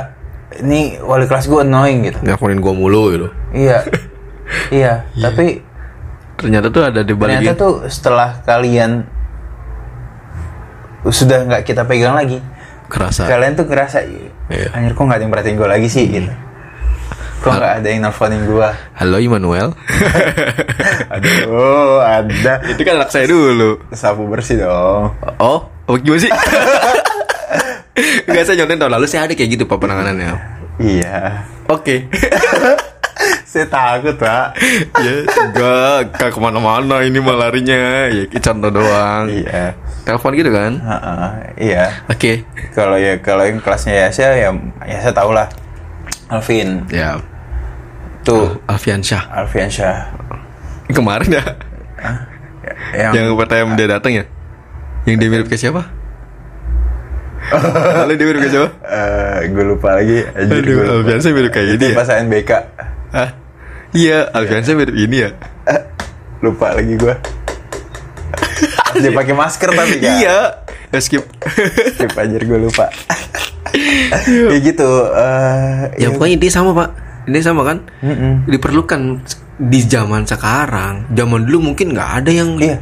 ini 0.58 0.96
wali 0.98 1.24
kelas 1.24 1.46
gue 1.46 1.60
annoying 1.60 2.00
gitu. 2.04 2.18
Ngakuin 2.22 2.58
gua 2.58 2.72
mulu 2.72 3.02
gitu. 3.10 3.28
Iya. 3.56 3.80
iya, 4.68 4.92
tapi 5.16 5.58
Ternyata 6.36 6.68
tuh 6.68 6.84
ada 6.84 7.00
di 7.00 7.10
balik 7.10 7.40
ternyata 7.40 7.56
tuh 7.56 7.74
setelah 7.86 8.38
kalian 8.42 9.02
sudah 11.02 11.38
nggak 11.42 11.62
kita 11.62 11.82
pegang 11.82 12.12
lagi, 12.12 12.42
kerasa. 12.86 13.24
kalian 13.24 13.54
tuh 13.54 13.64
ngerasa 13.64 14.04
Iya. 14.46 14.68
anjir 14.70 14.92
kok 14.92 15.02
nggak 15.02 15.16
ada 15.16 15.24
yang 15.24 15.32
perhatiin 15.32 15.56
gue 15.56 15.68
lagi 15.68 15.88
sih 15.88 16.04
gitu 16.06 16.30
kok 17.38 17.52
nggak 17.52 17.74
ada 17.78 17.88
yang 17.88 18.00
nelfonin 18.02 18.42
gue 18.44 18.68
Halo 18.92 19.16
Immanuel. 19.16 19.70
aduh 21.14 22.02
ada 22.02 22.52
Itu 22.66 22.82
kan 22.82 22.94
anak 22.98 23.10
saya 23.10 23.26
dulu. 23.26 23.80
sapu 23.90 24.26
bersih 24.26 24.60
dong 24.60 25.14
Oh, 25.38 25.64
oh 25.86 25.96
gimana 25.96 26.20
sih? 26.20 26.32
Enggak 28.26 28.44
saya 28.44 28.56
nyontek 28.60 28.76
tahun 28.78 28.92
lalu 28.92 29.06
saya 29.08 29.22
ada 29.24 29.34
kayak 29.34 29.50
gitu 29.56 29.64
pak 29.64 29.78
penanganannya. 29.80 30.36
iya 30.76 31.44
Oke. 31.66 32.04
saya 33.50 33.64
takut 33.72 34.12
pak 34.20 34.52
ya 35.00 35.24
enggak, 35.24 36.12
enggak 36.12 36.30
ke 36.30 36.38
mana-mana 36.38 37.00
ini 37.00 37.16
mah 37.16 37.36
larinya. 37.40 38.12
Ya 38.12 38.28
contoh 38.28 38.68
doang. 38.70 39.32
iya 39.32 39.72
Telepon 40.04 40.36
gitu 40.36 40.52
kan? 40.52 40.76
Iya 41.56 42.04
Oke. 42.06 42.44
kalau 42.76 43.00
ya 43.00 43.16
kalau 43.18 43.42
yang 43.48 43.58
kelasnya 43.58 44.06
Yasya 44.06 44.28
ya 44.36 44.48
ya 44.84 44.96
saya 45.00 45.14
tahu 45.16 45.32
lah 45.32 45.48
Alvin 46.28 46.84
Ya, 46.92 47.16
tuh 48.22 48.58
Alfian 48.66 49.00
Syah. 49.00 49.24
Alfian 49.30 49.70
Syah 49.70 50.10
Kemarin 50.86 51.30
ya, 51.32 51.44
yang, 52.94 53.12
yang 53.14 53.34
pertama 53.34 53.74
dia 53.74 53.88
datang 53.90 54.12
ya. 54.14 54.24
Yang 55.02 55.16
dia 55.18 55.28
mirip 55.30 55.46
ke 55.50 55.58
siapa? 55.58 55.82
Lalu 57.96 58.12
dia 58.12 58.26
mirip 58.26 58.40
ke 58.40 58.48
siapa? 58.48 58.68
gue 59.44 59.54
Eh, 59.54 59.64
lupa 59.64 59.88
lagi 59.94 60.18
anjir, 60.28 60.58
Aduh, 60.58 60.72
gua 60.72 60.84
lupa. 60.84 60.94
Alfian 60.98 61.20
Syah 61.20 61.32
mirip 61.32 61.50
kayak 61.50 61.66
Itu 61.68 61.74
gini 61.76 61.86
ya. 61.86 61.94
pas 61.94 62.08
ANBK 62.10 62.50
Hah? 63.12 63.30
Iya, 63.92 64.18
Alfian 64.30 64.62
Syah 64.62 64.74
mirip 64.74 64.94
ini 64.94 65.16
ya. 65.20 65.30
lupa 66.38 66.68
lagi 66.70 66.94
gue 66.94 67.14
dia 68.96 69.10
pakai 69.10 69.32
masker 69.32 69.68
tapi 69.70 69.96
kan 70.02 70.12
Iya. 70.14 70.38
Ya, 70.86 70.98
skip. 70.98 71.24
skip 71.92 72.12
anjir 72.14 72.42
gue 72.42 72.58
lupa 72.58 72.88
ya 74.24 74.56
gitu 74.56 74.88
eh, 75.10 75.92
ya 75.98 76.08
pokoknya 76.08 76.34
ini 76.34 76.48
sama 76.48 76.70
pak. 76.72 76.88
Ini 77.26 77.38
sama 77.40 77.62
kan? 77.62 77.82
Mm-mm. 78.00 78.46
Diperlukan 78.46 79.18
di 79.58 79.80
zaman 79.82 80.22
sekarang. 80.24 81.10
Zaman 81.10 81.44
dulu 81.44 81.58
mungkin 81.66 81.90
nggak 81.90 82.10
ada 82.22 82.30
yang 82.30 82.54
iya 82.56 82.78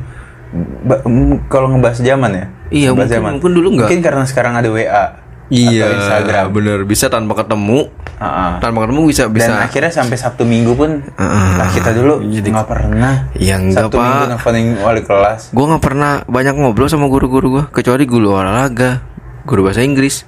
Ba- 0.84 1.02
mm, 1.02 1.48
kalau 1.48 1.66
ngebahas 1.68 1.98
zaman 1.98 2.30
ya 2.30 2.46
Iya, 2.74 2.90
mungkin- 2.90 3.22
mungkin 3.38 3.52
dulu 3.54 3.68
nggak. 3.72 3.86
mungkin 3.86 4.00
karena 4.02 4.24
sekarang 4.26 4.54
ada 4.54 4.66
WA 4.68 5.04
Iya, 5.46 5.86
atau 5.86 5.94
Instagram 5.94 6.44
bener 6.50 6.78
bisa 6.82 7.06
tanpa 7.06 7.36
ketemu, 7.36 7.92
Ah, 8.16 8.26
ah. 8.26 8.52
tanpa 8.58 8.82
ketemu 8.82 9.00
bisa 9.04 9.28
bisa. 9.28 9.52
dan 9.52 9.60
akhirnya 9.62 9.92
sampai 9.92 10.16
Sabtu 10.16 10.42
Minggu 10.42 10.72
pun 10.72 11.04
Ah, 11.14 11.60
lah 11.60 11.68
kita 11.70 11.92
dulu 11.92 12.24
jadi- 12.26 12.48
nggak 12.48 12.64
pernah 12.66 13.28
Ya, 13.36 13.56
enggak, 13.56 13.86
Sabtu 13.86 13.96
Minggu 13.96 14.18
Pak. 14.18 14.28
nelfonin 14.32 14.66
wali 14.80 15.02
kelas 15.02 15.40
Gue 15.50 15.64
nggak 15.64 15.84
pernah 15.84 16.12
banyak 16.24 16.54
ngobrol 16.56 16.88
sama 16.88 17.06
guru-guru 17.06 17.46
gue, 17.52 17.64
kecuali 17.70 18.02
guru 18.04 18.32
olahraga, 18.32 19.04
guru 19.44 19.60
bahasa 19.62 19.80
Inggris. 19.80 20.24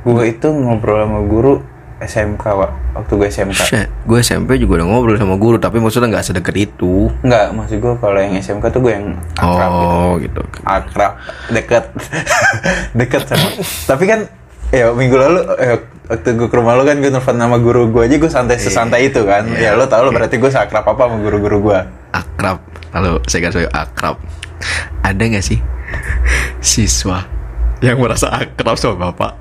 gue 0.00 0.22
itu 0.24 0.48
ngobrol 0.48 0.96
sama 1.02 1.20
guru 1.20 1.60
SMK 2.00 2.44
Wak. 2.48 2.70
waktu 2.90 3.12
gue 3.14 3.28
SMK 3.28 3.60
Shit, 3.60 3.88
gue 4.02 4.18
SMP 4.18 4.56
juga 4.56 4.80
udah 4.80 4.86
ngobrol 4.88 5.14
sama 5.14 5.36
guru, 5.36 5.56
tapi 5.56 5.78
maksudnya 5.78 6.08
nggak 6.08 6.24
sedekat 6.26 6.56
itu. 6.58 7.12
Enggak, 7.20 7.52
maksud 7.52 7.76
gue 7.76 7.92
kalau 7.94 8.16
yang 8.16 8.34
SMK 8.34 8.64
tuh 8.66 8.80
gue 8.80 8.92
yang 8.92 9.06
akrab 9.34 9.70
gitu. 9.70 9.84
Oh, 9.84 10.12
gitu. 10.16 10.40
Akrab, 10.62 11.12
deket, 11.48 11.84
deket 12.98 13.22
sama. 13.24 13.48
Tapi 13.86 14.04
kan, 14.04 14.20
ya 14.70 14.90
minggu 14.90 15.14
lalu 15.14 15.40
eh, 15.56 15.76
waktu 16.08 16.28
gue 16.34 16.46
ke 16.46 16.56
rumah 16.56 16.74
lu 16.74 16.82
kan 16.82 16.96
gue 16.96 17.06
nelfon 17.06 17.36
nama 17.36 17.56
guru 17.56 17.86
gue 17.88 18.02
aja 18.02 18.16
gue 18.16 18.28
santai 18.28 18.56
Iya. 18.56 18.64
sesantai 18.64 19.00
itu 19.06 19.20
kan. 19.22 19.44
Ya 19.54 19.76
lo 19.76 19.84
tau 19.84 20.00
lo 20.00 20.10
berarti 20.10 20.36
gue 20.36 20.48
seakrab 20.48 20.82
apa 20.84 21.04
sama 21.04 21.20
guru-guru 21.20 21.68
gue. 21.68 21.78
Akrab. 22.10 22.58
Lalu 22.90 23.22
saya 23.24 23.40
kasih 23.46 23.68
akrab. 23.68 24.16
Ada 25.00 25.20
nggak 25.20 25.44
sih 25.44 25.60
siswa 26.58 27.24
yang 27.80 27.96
merasa 27.96 28.28
akrab 28.28 28.74
sama 28.74 29.10
bapak? 29.10 29.36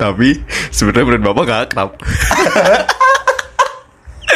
Tapi 0.00 0.28
sebenarnya 0.70 1.04
menurut 1.06 1.24
bapak 1.32 1.44
gak 1.46 1.60
akrab. 1.70 1.90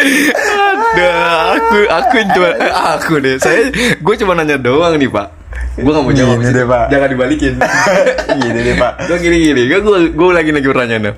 Ada, 0.01 1.13
aku 1.59 1.79
aku 1.93 2.15
cuma 2.33 2.49
eh, 2.57 2.73
aku 2.73 3.13
deh. 3.21 3.37
Saya 3.37 3.69
gue 4.01 4.15
cuma 4.23 4.33
nanya 4.33 4.57
doang 4.57 4.97
nih 4.97 5.11
pak. 5.11 5.29
Gue 5.77 5.93
gak 5.93 6.05
mau 6.05 6.15
jawab. 6.15 6.41
Gini 6.41 6.49
sih. 6.49 6.55
deh, 6.57 6.67
Pak. 6.67 6.85
Jangan 6.89 7.09
dibalikin. 7.11 7.55
Gini 8.41 8.59
deh 8.65 8.75
pak. 8.79 8.93
Gue 9.07 9.17
gini 9.21 9.37
gini. 9.39 9.63
Gue 9.69 9.81
gue 10.13 10.29
lagi 10.33 10.51
lagi 10.55 10.67
pertanyaan 10.67 11.15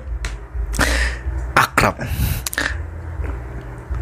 Akrab. 1.53 1.95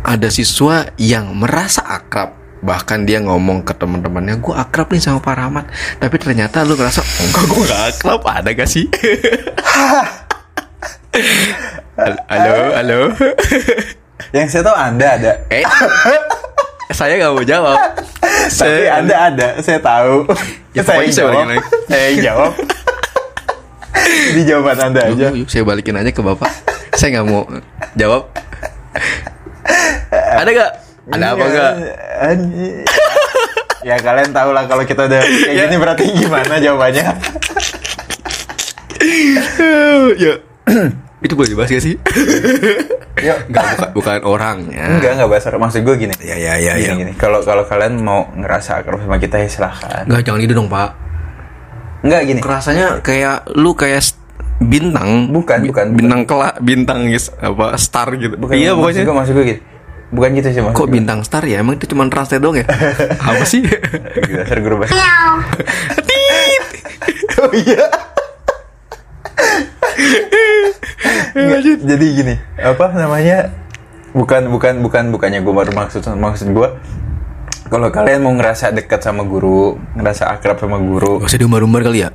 Ada 0.02 0.28
siswa 0.34 0.90
yang 0.98 1.38
merasa 1.38 1.86
akrab 1.86 2.41
bahkan 2.62 3.02
dia 3.02 3.18
ngomong 3.18 3.62
ke 3.62 3.74
teman-temannya 3.74 4.38
gue 4.38 4.54
akrab 4.54 4.86
nih 4.88 5.02
sama 5.02 5.18
Pak 5.18 5.34
Rahmat 5.36 5.66
tapi 5.98 6.16
ternyata 6.16 6.62
lu 6.62 6.74
ngerasa 6.74 7.02
"Oh, 7.02 7.10
enggak 7.24 7.44
gue 7.48 7.64
gak 7.66 7.82
akrab 7.92 8.22
ada 8.24 8.50
gak 8.52 8.70
sih 8.70 8.86
Hal- 11.94 12.22
halo 12.28 12.54
halo 12.72 13.00
Yang 14.32 14.48
saya 14.50 14.64
tahu 14.64 14.78
anda 14.78 15.08
ada. 15.12 15.32
eh 15.50 15.66
saya 16.92 17.18
gak 17.18 17.32
mau 17.32 17.42
jawab 17.44 17.78
Tapi 18.22 18.50
Saya- 18.52 18.94
anda 18.96 19.16
ada, 19.28 19.48
saya 19.60 19.80
tahu. 19.80 20.26
Ya, 20.72 20.82
saya 20.82 21.06
jawab. 21.06 21.46
Saya 21.88 22.10
jawab. 22.22 22.52
Di 24.32 24.42
jawaban 24.44 24.78
anda 24.82 25.02
Yuk, 25.08 25.14
aja. 25.14 25.28
yuk, 25.32 25.48
saya 25.48 25.64
balikin 25.64 25.94
aja 25.94 26.10
ke 26.10 26.22
bapak 26.22 26.50
saya 26.92 27.10
nggak 27.14 27.28
mau 27.28 27.44
jawab 27.94 28.28
ada 30.12 30.50
gak 30.50 30.72
ada 31.08 31.26
apa 31.30 31.42
Iya, 31.42 31.50
gak 31.52 31.74
anjing. 32.22 32.76
ya 33.82 33.96
kalian 33.98 34.30
tahu 34.30 34.50
lah 34.52 34.64
kalau 34.66 34.84
kita 34.84 35.02
udah 35.04 35.18
kayak 35.20 35.50
Ya. 35.52 35.64
gini 35.66 35.76
berarti 35.76 36.04
gimana 36.12 36.56
jawabannya 36.56 37.04
ya 40.16 40.34
itu 41.24 41.34
boleh 41.34 41.50
dibahas 41.50 41.70
gak 41.70 41.84
sih 41.84 41.96
Yuk. 43.18 43.38
Enggak, 43.52 43.66
bukan, 43.68 43.90
bukan 43.94 44.18
orangnya. 44.24 44.86
enggak 44.92 45.12
enggak 45.14 45.30
bahasa 45.30 45.48
maksud 45.52 45.82
gue 45.84 45.96
gini 46.00 46.14
Ya, 46.18 46.34
ya, 46.34 46.54
ya, 46.56 46.74
gini, 46.76 46.86
ya. 46.88 46.94
gini. 46.96 47.14
kalau 47.14 47.42
kalau 47.42 47.62
kalian 47.64 47.98
mau 47.98 48.26
ngerasa 48.32 48.82
akrab 48.82 48.98
sama 49.00 49.18
kita 49.18 49.38
ya 49.38 49.48
silahkan 49.48 50.06
Enggak, 50.06 50.22
jangan 50.24 50.40
gitu 50.40 50.54
dong, 50.56 50.68
Pak. 50.68 50.90
enggak 52.02 52.22
gini 52.24 52.40
Rasanya 52.40 52.88
kayak 53.00 53.46
lu 53.52 53.74
kayak 53.74 54.02
bintang. 54.60 55.26
Bukan, 55.28 55.66
bukan, 55.66 55.86
Bintang 55.92 56.22
kelak, 56.24 56.54
bintang 56.60 57.00
guys, 57.04 57.34
apa 57.36 57.74
star 57.76 58.14
gitu. 58.14 58.38
bukan 58.38 58.54
iya, 58.54 58.72
maksud 58.72 58.78
pokoknya. 58.80 59.02
gue 59.04 59.16
maksud 59.18 59.34
gue 59.34 59.46
gini 59.48 59.62
bukan 60.12 60.30
gitu 60.38 60.48
sih 60.52 60.62
maksud 60.62 60.78
Kok 60.78 60.90
bintang 60.92 61.20
star 61.24 61.44
ya? 61.48 61.64
Emang 61.64 61.80
itu 61.80 61.88
cuma 61.88 62.06
translate 62.12 62.44
doang 62.44 62.60
ya? 62.60 62.68
apa 63.32 63.44
sih? 63.48 63.64
dasar 64.28 64.60
guru 64.60 64.84
bahasa 64.84 64.96
oh 67.42 67.52
iya. 67.56 67.84
Enggak, 71.32 71.60
jadi 71.82 72.06
gini 72.12 72.36
apa 72.60 72.92
namanya? 72.94 73.50
Bukan 74.12 74.52
bukan 74.52 74.84
bukan 74.84 75.04
bukannya 75.16 75.40
gue 75.40 75.54
baru 75.56 75.72
maksud 75.72 76.04
maksud 76.20 76.52
gue 76.52 76.70
kalau 77.72 77.88
kalian 77.88 78.20
mau 78.20 78.36
ngerasa 78.36 78.76
dekat 78.76 79.00
sama 79.00 79.24
guru 79.24 79.80
ngerasa 79.96 80.28
akrab 80.28 80.60
sama 80.60 80.76
guru. 80.78 81.24
Gak 81.24 81.32
usah 81.32 81.40
diumbar-umbar 81.40 81.82
kali 81.88 82.04
ya? 82.04 82.12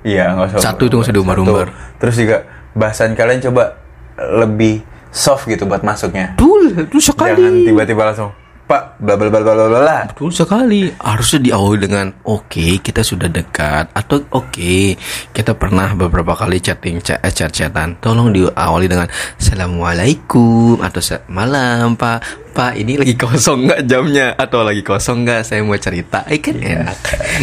iya 0.00 0.32
nggak 0.32 0.56
usah 0.56 0.58
Satu 0.64 0.88
itu 0.88 0.96
nggak 0.96 1.06
usah 1.10 1.16
diumbar-umbar. 1.18 1.66
Terus 1.98 2.14
juga 2.16 2.36
bahasan 2.72 3.18
kalian 3.18 3.42
coba 3.50 3.76
lebih 4.16 4.86
soft 5.10 5.44
gitu 5.44 5.64
buat 5.64 5.82
masuknya 5.82 6.34
Betul, 6.34 6.72
betul 6.72 7.00
sekali. 7.00 7.34
jangan 7.36 7.54
tiba-tiba 7.62 8.02
langsung 8.04 8.30
pak 8.64 9.02
bla 9.02 9.18
bla 9.18 9.26
bla 9.26 9.42
bla 9.42 9.52
bla 9.52 9.66
bla 9.66 9.80
bla." 9.82 9.98
Betul 10.06 10.30
sekali. 10.30 10.86
Harusnya 10.94 11.42
diawali 11.42 11.78
dengan 11.80 12.06
oke 12.22 12.78
kita 12.78 13.02
sudah 13.02 13.26
dekat 13.26 13.90
atau 13.90 14.22
oke 14.30 14.94
kita 15.28 15.58
pernah 15.58 15.90
beberapa 15.92 16.38
kali 16.38 16.62
chatting 16.62 17.02
chat 17.02 17.18
eh, 17.18 17.34
chat 17.34 17.50
chatan. 17.50 17.98
Tolong 17.98 18.30
diawali 18.30 18.86
dengan 18.86 19.10
assalamualaikum 19.34 20.78
atau 20.78 21.00
"Se- 21.00 21.26
malam 21.26 21.94
pak 21.94 22.22
pak 22.50 22.74
ini 22.74 22.94
lagi 22.94 23.14
kosong 23.14 23.66
nggak 23.66 23.82
jamnya 23.84 24.34
atau 24.34 24.62
lagi 24.62 24.82
kosong 24.82 25.26
nggak 25.26 25.42
saya 25.42 25.66
mau 25.66 25.74
cerita. 25.74 26.22
Eh 26.30 26.38
kan 26.38 26.54
enak. 26.54 26.98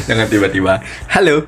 Jangan 0.07 0.27
tiba-tiba 0.27 0.79
halo. 1.11 1.43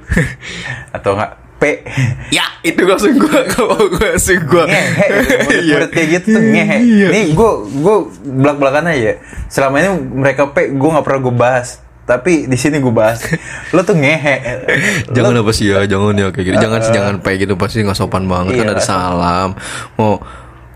atau 0.91 1.15
enggak 1.15 1.31
p 1.59 1.83
ya 2.31 2.45
itu 2.63 2.81
langsung 2.87 3.19
gua 3.19 3.43
kalau 3.51 3.75
gua 3.91 4.15
langsung 4.15 4.39
gua. 4.47 4.63
ngehe 4.63 5.05
murid-murid 5.43 5.89
kayak 5.91 6.07
gitu 6.15 6.27
tuh 6.39 6.43
ngehe 6.43 6.77
nih 7.13 7.25
gue 7.35 7.51
gue 7.83 7.95
belak 8.39 8.55
belakan 8.57 8.87
aja 8.95 9.19
selama 9.51 9.83
ini 9.83 9.89
mereka 10.23 10.49
pe 10.55 10.71
gue 10.71 10.89
nggak 10.89 11.03
pernah 11.03 11.19
gue 11.19 11.35
bahas 11.35 11.83
tapi 12.09 12.49
di 12.49 12.57
sini 12.57 12.81
gue 12.81 12.89
bahas 12.89 13.21
lo 13.69 13.85
tuh 13.85 13.93
ngehe 13.93 14.65
Jangan 15.15 15.45
apa 15.45 15.51
sih 15.53 15.69
ya, 15.69 15.85
jangan 15.85 16.17
ya 16.17 16.33
kayak 16.33 16.45
gitu. 16.49 16.57
Jangan 16.57 16.79
sih 16.81 16.93
jangan 16.95 17.13
kayak 17.21 17.37
gitu 17.45 17.53
pasti 17.53 17.85
nggak 17.85 17.93
sopan 17.93 18.25
banget 18.25 18.57
kan 18.57 18.65
Iya. 18.65 18.73
ada 18.73 18.81
salam. 18.81 19.49
Mau 19.93 20.17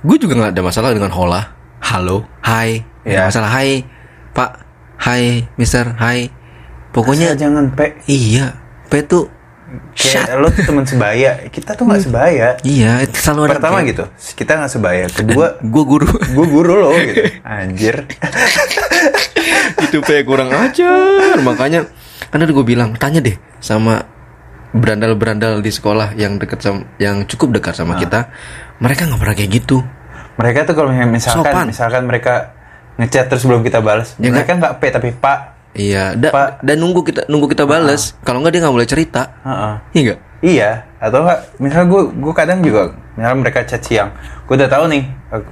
gue 0.06 0.18
juga 0.22 0.38
nggak 0.38 0.52
ada 0.54 0.62
masalah 0.62 0.94
dengan 0.94 1.10
hola. 1.10 1.42
Halo, 1.82 2.30
hai. 2.46 2.86
Iya. 3.02 3.28
masalah 3.28 3.50
hai, 3.50 3.82
Pak. 4.32 4.52
Hai, 5.02 5.50
Mister. 5.58 5.98
Hai. 5.98 6.30
Pokoknya 6.94 7.34
Asal 7.34 7.50
jangan 7.50 7.66
pe 7.74 7.98
iya, 8.06 8.54
P 8.88 9.02
tuh 9.04 9.26
kayak 9.92 10.26
shut. 10.26 10.38
lo 10.38 10.48
tuh 10.48 10.64
teman 10.64 10.86
sebaya 10.86 11.32
kita 11.48 11.74
tuh 11.74 11.84
nggak 11.84 12.04
sebaya 12.04 12.48
Iya, 12.62 13.02
itu 13.02 13.18
selalu 13.18 13.42
ada 13.44 13.52
pertama 13.54 13.78
kayak- 13.78 13.90
gitu 13.90 14.04
kita 14.36 14.52
nggak 14.56 14.72
sebaya 14.72 15.06
kedua 15.08 15.46
Gue 15.60 15.84
guru. 15.84 16.08
gue 16.38 16.46
guru 16.48 16.74
lo 16.76 16.92
gitu 16.94 17.24
anjir 17.42 17.96
itu 19.84 19.98
P 20.00 20.10
kurang 20.24 20.50
ajar. 20.50 21.38
Makanya 21.40 21.86
kan 22.30 22.40
udah 22.40 22.50
gue 22.52 22.66
bilang, 22.66 22.96
tanya 22.96 23.20
deh 23.20 23.36
sama 23.60 24.02
berandal-berandal 24.72 25.62
di 25.62 25.70
sekolah 25.70 26.16
yang 26.16 26.42
dekat 26.42 26.60
sama 26.60 26.82
yang 26.98 27.30
cukup 27.30 27.62
dekat 27.62 27.78
sama 27.78 27.94
kita, 27.96 28.34
mereka 28.80 29.06
nggak 29.06 29.22
pernah 29.22 29.36
kayak 29.38 29.52
gitu. 29.54 29.86
Mereka 30.34 30.66
tuh 30.66 30.74
kalau 30.74 30.90
misalkan 30.90 31.46
Sopan. 31.46 31.66
misalkan 31.70 32.04
mereka 32.10 32.58
ngechat 32.96 33.30
terus 33.30 33.46
belum 33.46 33.62
kita 33.62 33.86
balas, 33.86 34.18
Ya 34.18 34.34
mereka 34.34 34.58
nggak 34.58 34.74
p 34.78 34.84
tapi 34.90 35.10
pak. 35.14 35.53
Iya, 35.74 36.14
da- 36.14 36.30
Pak. 36.30 36.50
dan 36.62 36.78
nunggu 36.78 37.02
kita 37.02 37.22
nunggu 37.26 37.48
kita 37.48 37.66
bales. 37.66 38.14
Kalau 38.22 38.40
nggak 38.40 38.52
dia 38.52 38.62
nggak 38.62 38.76
boleh 38.76 38.86
cerita. 38.86 39.22
Heeh. 39.42 39.74
Iya 39.92 40.02
nggak? 40.04 40.20
Iya, 40.44 40.70
atau 41.00 41.24
misalnya 41.58 41.88
gue 41.88 42.02
gue 42.14 42.34
kadang 42.34 42.60
juga, 42.60 42.82
misalnya 43.14 43.38
mereka 43.40 43.64
chat 43.64 43.80
siang, 43.80 44.12
gue 44.44 44.54
udah 44.54 44.68
tahu 44.68 44.92
nih, 44.92 45.04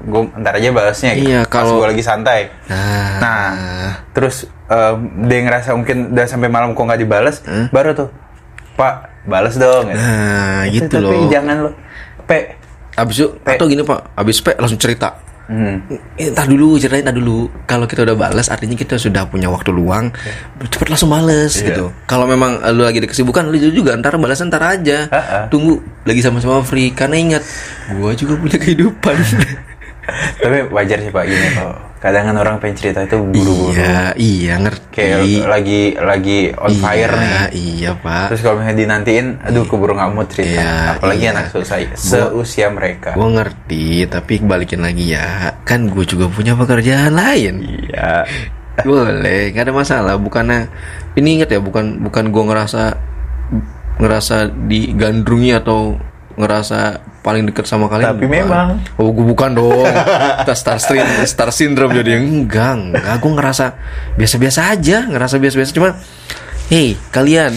gue 0.04 0.22
ntar 0.36 0.54
aja 0.54 0.68
balasnya. 0.70 1.12
gitu, 1.16 1.32
Iya, 1.32 1.40
pas 1.42 1.64
kalau- 1.64 1.80
gue 1.80 1.90
lagi 1.90 2.04
santai. 2.04 2.52
Nah, 2.68 3.16
Nah, 3.18 3.48
terus 4.12 4.36
em, 4.68 4.98
dia 5.26 5.40
ngerasa 5.42 5.72
mungkin 5.74 6.12
udah 6.12 6.26
sampai 6.26 6.48
malam 6.48 6.76
kok 6.76 6.84
nggak 6.84 7.00
dibales, 7.00 7.40
baru 7.72 7.96
tuh, 7.96 8.10
Pak, 8.74 8.96
balas 9.26 9.56
dong. 9.56 9.88
gitu. 9.88 9.96
nah 9.96 10.12
Tapi- 10.62 10.76
gitu 10.76 10.96
Tapi 10.98 11.04
loh. 11.08 11.30
jangan 11.30 11.56
lo, 11.62 11.70
P. 12.22 12.32
Abis 12.92 13.16
itu 13.18 13.28
Pe. 13.40 13.56
atau 13.56 13.66
gini 13.66 13.82
pak, 13.82 14.12
abis 14.14 14.38
P 14.38 14.52
langsung 14.54 14.76
cerita. 14.78 15.16
Hmm. 15.50 15.84
Eh, 16.16 16.32
Ntar 16.32 16.48
dulu, 16.48 16.80
ceritain 16.80 17.04
ntar 17.04 17.12
dulu. 17.12 17.52
Kalau 17.68 17.84
kita 17.84 18.08
udah 18.08 18.16
balas, 18.16 18.48
artinya 18.48 18.72
kita 18.74 18.96
sudah 18.96 19.28
punya 19.28 19.52
waktu 19.52 19.74
luang. 19.74 20.14
Cepet 20.64 20.88
langsung 20.88 21.12
bales 21.12 21.60
Iya. 21.60 21.76
gitu. 21.76 21.86
Kalau 22.08 22.24
memang 22.24 22.62
lu 22.72 22.88
lagi 22.88 23.04
ada 23.04 23.10
kesibukan, 23.12 23.52
lu 23.52 23.60
juga 23.60 23.92
ntar 24.00 24.16
balas 24.16 24.40
ntar 24.40 24.64
aja. 24.64 25.12
Ha-ha. 25.12 25.52
Tunggu 25.52 25.78
lagi 26.04 26.24
sama-sama 26.24 26.64
free. 26.64 26.96
Karena 26.96 27.20
ingat, 27.20 27.44
gua 28.00 28.16
juga 28.16 28.40
punya 28.40 28.56
kehidupan. 28.56 29.16
Tapi 30.42 30.72
wajar 30.72 30.98
sih 30.98 31.12
Pak 31.12 31.24
gini 31.24 31.48
kalau 31.54 31.78
kadang 32.02 32.34
kan 32.34 32.36
orang 32.42 32.58
pengen 32.58 32.82
cerita 32.82 33.06
itu 33.06 33.22
buru-buru. 33.22 33.78
iya, 33.78 34.10
iya 34.18 34.54
ngerti. 34.58 34.90
Kayak 34.90 35.22
lagi 35.46 35.82
lagi 36.02 36.40
on 36.58 36.74
fire 36.82 37.14
iya, 37.14 37.22
nih. 37.22 37.38
Iya 37.54 37.92
pak. 38.02 38.26
Terus 38.34 38.42
kalau 38.42 38.56
misalnya 38.58 38.78
dinantiin, 38.82 39.28
aduh 39.46 39.64
keburu 39.70 39.94
nggak 39.94 40.10
mood 40.10 40.28
cerita. 40.34 40.66
Iya, 40.66 40.74
Apalagi 40.98 41.26
iya. 41.30 41.34
anak 41.38 41.46
seusia, 41.54 41.94
seusia 41.94 42.68
mereka. 42.74 43.14
Gue 43.14 43.30
ngerti, 43.30 44.10
tapi 44.10 44.42
balikin 44.42 44.82
lagi 44.82 45.14
ya. 45.14 45.54
Kan 45.62 45.94
gue 45.94 46.02
juga 46.10 46.26
punya 46.26 46.58
pekerjaan 46.58 47.14
lain. 47.14 47.56
Iya. 47.70 48.26
Boleh, 48.82 49.54
nggak 49.54 49.70
ada 49.70 49.74
masalah. 49.78 50.14
Bukannya 50.18 50.74
ini 51.14 51.38
inget 51.38 51.54
ya, 51.54 51.62
bukan 51.62 52.02
bukan 52.02 52.34
gue 52.34 52.44
ngerasa 52.50 52.98
ngerasa 54.02 54.50
digandrungi 54.66 55.54
atau 55.54 56.02
ngerasa 56.38 57.02
paling 57.22 57.50
deket 57.50 57.66
sama 57.70 57.88
kalian. 57.88 58.18
Tapi 58.18 58.26
bukan. 58.26 58.38
memang. 58.38 58.68
Oh, 58.98 59.12
gue 59.14 59.26
bukan 59.26 59.50
dong. 59.54 59.88
Kita 60.44 60.54
star 60.58 60.78
stream, 60.82 61.06
star 61.28 61.50
syndrome 61.54 61.94
jadi 61.98 62.18
enggak, 62.18 62.74
enggak. 62.78 63.16
Gue 63.22 63.32
ngerasa 63.36 63.66
biasa-biasa 64.18 64.60
aja, 64.72 64.98
ngerasa 65.06 65.36
biasa-biasa. 65.38 65.72
Cuma, 65.76 65.90
hey 66.72 66.96
kalian, 67.12 67.52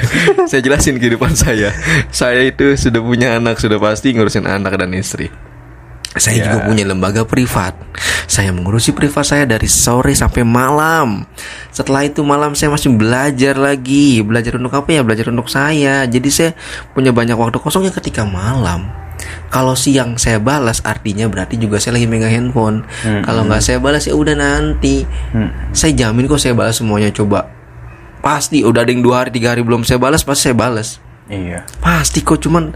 saya 0.50 0.60
jelasin 0.60 1.00
kehidupan 1.00 1.32
saya. 1.34 1.72
Saya 2.12 2.44
itu 2.44 2.76
sudah 2.76 3.00
punya 3.00 3.38
anak, 3.40 3.56
sudah 3.58 3.80
pasti 3.80 4.12
ngurusin 4.12 4.44
anak 4.44 4.76
dan 4.76 4.92
istri. 4.92 5.47
Saya 6.16 6.40
Ya. 6.40 6.44
juga 6.48 6.58
punya 6.64 6.88
lembaga 6.88 7.22
privat. 7.28 7.76
Saya 8.24 8.48
mengurusi 8.48 8.96
privat 8.96 9.28
saya 9.28 9.44
dari 9.44 9.68
sore 9.68 10.16
sampai 10.16 10.40
malam. 10.40 11.28
Setelah 11.68 12.08
itu 12.08 12.24
malam 12.24 12.56
saya 12.56 12.72
masih 12.72 12.96
belajar 12.96 13.56
lagi. 13.56 14.24
Belajar 14.24 14.56
untuk 14.56 14.72
apa 14.72 14.88
ya? 14.88 15.04
Belajar 15.04 15.28
untuk 15.28 15.52
saya. 15.52 16.04
Jadi 16.04 16.28
saya 16.28 16.50
punya 16.92 17.12
banyak 17.12 17.36
waktu 17.36 17.60
kosongnya 17.60 17.92
ketika 17.92 18.24
malam. 18.24 18.88
Kalau 19.48 19.72
siang 19.74 20.16
saya 20.16 20.38
balas 20.38 20.80
artinya 20.80 21.26
berarti 21.26 21.58
juga 21.58 21.76
saya 21.76 21.96
lagi 21.98 22.06
megang 22.06 22.30
handphone. 22.30 22.84
Kalau 23.24 23.44
nggak 23.44 23.60
saya 23.60 23.76
balas 23.76 24.08
ya 24.08 24.16
udah 24.16 24.32
nanti. 24.32 25.04
Saya 25.72 25.92
jamin 25.92 26.24
kok 26.24 26.40
saya 26.40 26.56
balas 26.56 26.80
semuanya 26.80 27.12
coba. 27.12 27.48
Pasti 28.18 28.64
udah 28.64 28.82
ada 28.82 28.90
yang 28.90 29.00
dua 29.00 29.24
hari 29.24 29.30
tiga 29.30 29.52
hari 29.52 29.60
belum 29.60 29.84
saya 29.84 30.00
balas 30.00 30.24
pasti 30.24 30.48
saya 30.48 30.56
balas. 30.56 31.00
Iya. 31.28 31.64
Pasti 31.78 32.20
kok 32.20 32.40
cuman 32.40 32.72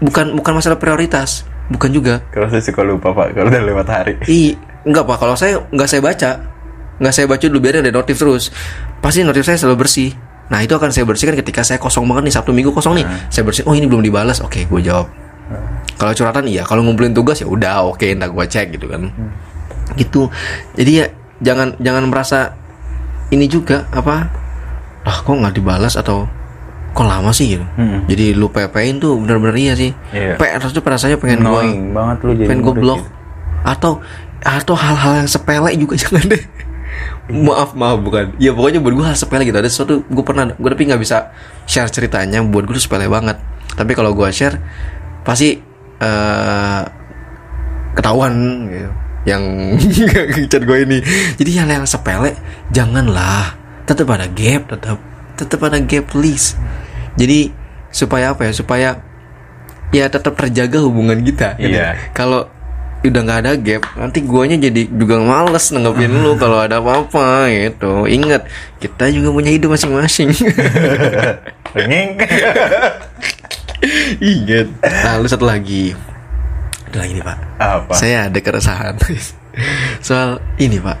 bukan 0.00 0.36
bukan 0.36 0.52
masalah 0.54 0.76
prioritas. 0.76 1.44
Bukan 1.72 1.90
juga. 1.92 2.20
Kalau 2.28 2.48
saya 2.52 2.60
suka 2.60 2.84
lupa 2.84 3.16
Pak, 3.16 3.32
kalau 3.32 3.48
udah 3.48 3.62
lewat 3.64 3.86
hari. 3.88 4.14
Ih, 4.28 4.52
enggak 4.84 5.04
pak. 5.08 5.16
Kalau 5.16 5.34
saya 5.34 5.64
nggak 5.72 5.88
saya 5.88 6.00
baca, 6.04 6.30
nggak 7.00 7.14
saya 7.14 7.26
baca 7.26 7.44
dulu 7.48 7.60
biar 7.64 7.80
ada 7.80 7.90
notif 7.90 8.20
terus. 8.20 8.52
Pasti 9.00 9.24
notif 9.24 9.48
saya 9.48 9.56
selalu 9.56 9.84
bersih. 9.84 10.12
Nah 10.52 10.60
itu 10.60 10.76
akan 10.76 10.92
saya 10.92 11.08
bersihkan 11.08 11.40
ketika 11.40 11.64
saya 11.64 11.80
kosong 11.80 12.04
banget 12.04 12.28
nih 12.28 12.34
Sabtu 12.36 12.52
Minggu 12.52 12.70
kosong 12.76 13.00
nih. 13.00 13.06
Saya 13.32 13.48
bersihin. 13.48 13.64
Oh 13.64 13.74
ini 13.74 13.88
belum 13.88 14.04
dibalas. 14.04 14.44
Oke, 14.44 14.68
gue 14.68 14.80
jawab. 14.84 15.08
Kalau 15.96 16.12
curhatan 16.12 16.44
iya. 16.44 16.68
Kalau 16.68 16.84
ngumpulin 16.84 17.16
tugas 17.16 17.40
ya 17.40 17.48
udah. 17.48 17.88
Oke, 17.88 18.12
ntar 18.12 18.28
gue 18.28 18.44
cek 18.44 18.76
gitu 18.76 18.92
kan. 18.92 19.08
Gitu. 19.96 20.28
Jadi 20.76 20.92
ya 21.00 21.06
jangan 21.40 21.80
jangan 21.80 22.04
merasa 22.12 22.52
ini 23.32 23.48
juga 23.48 23.88
apa? 23.88 24.28
Ah 25.04 25.16
kok 25.24 25.32
nggak 25.32 25.56
dibalas 25.56 25.96
atau 25.96 26.28
kok 26.94 27.02
lama 27.02 27.34
sih 27.34 27.58
gitu. 27.58 27.66
Mm-mm. 27.74 28.06
Jadi 28.06 28.32
lu 28.32 28.46
pepein 28.48 29.02
tuh 29.02 29.18
bener-bener 29.18 29.58
iya 29.58 29.74
sih. 29.74 29.90
Iya. 30.14 30.38
PR 30.38 30.62
tuh 30.62 30.78
rasanya 30.78 31.18
pengen 31.18 31.42
Annoying 31.42 31.90
banget 31.90 32.16
lu 32.22 32.32
jadi 32.32 32.48
pengen 32.48 32.62
gue 32.62 32.74
blok. 32.78 33.00
gitu. 33.02 33.10
atau 33.64 33.92
atau 34.44 34.74
hal-hal 34.78 35.24
yang 35.24 35.28
sepele 35.28 35.74
juga 35.74 35.94
jangan 36.06 36.22
deh. 36.24 36.44
Maaf 37.26 37.74
maaf 37.74 37.98
bukan. 37.98 38.38
Ya 38.38 38.54
pokoknya 38.54 38.78
buat 38.78 38.94
gue 38.94 39.04
hal 39.04 39.18
sepele 39.18 39.42
gitu. 39.42 39.58
Ada 39.58 39.66
sesuatu 39.66 40.06
gue 40.06 40.24
pernah 40.24 40.54
gue 40.54 40.70
tapi 40.70 40.86
nggak 40.86 41.02
bisa 41.02 41.34
share 41.66 41.90
ceritanya. 41.90 42.38
Buat 42.46 42.70
gue 42.70 42.78
tuh 42.78 42.84
sepele 42.86 43.10
banget. 43.10 43.42
Tapi 43.74 43.90
kalau 43.92 44.14
gue 44.14 44.28
share 44.30 44.62
pasti 45.26 45.58
eh 45.98 46.82
ketahuan 47.94 48.34
gitu. 48.70 48.90
Yang 49.24 49.42
chat 50.52 50.62
gue 50.62 50.78
ini. 50.84 50.98
Jadi 51.34 51.50
hal 51.58 51.66
yang 51.66 51.86
sepele 51.88 52.38
janganlah. 52.70 53.56
Tetap 53.84 54.06
ada 54.08 54.30
gap 54.30 54.70
tetap 54.70 54.98
tetap 55.34 55.60
ada 55.66 55.82
gap 55.82 56.06
please 56.08 56.54
jadi 57.14 57.54
supaya 57.94 58.34
apa 58.34 58.48
ya? 58.48 58.52
Supaya 58.54 58.88
ya 59.94 60.10
tetap 60.10 60.34
terjaga 60.34 60.82
hubungan 60.82 61.22
kita 61.22 61.54
gitu. 61.54 61.78
Iya. 61.78 61.94
kalau 62.10 62.50
udah 63.04 63.20
nggak 63.20 63.40
ada 63.44 63.52
gap 63.60 63.84
nanti 64.00 64.24
guanya 64.24 64.56
jadi 64.56 64.88
juga 64.88 65.20
males 65.20 65.68
nanggepin 65.68 66.08
lu 66.08 66.34
kalau 66.42 66.58
ada 66.58 66.80
apa-apa 66.80 67.52
gitu. 67.52 68.08
Ingat 68.08 68.48
kita 68.80 69.12
juga 69.12 69.28
punya 69.30 69.52
hidup 69.52 69.76
masing-masing. 69.76 70.32
Ingat. 74.34 74.66
Nah 74.80 75.14
lu 75.20 75.28
satu 75.28 75.44
lagi. 75.44 75.92
Ada 76.90 76.96
lagi 77.04 77.12
nih 77.20 77.24
pak. 77.26 77.38
Apa? 77.60 77.92
saya 77.92 78.32
ada 78.32 78.38
keresahan. 78.40 78.96
Soal 80.00 80.40
ini 80.56 80.80
pak. 80.80 80.96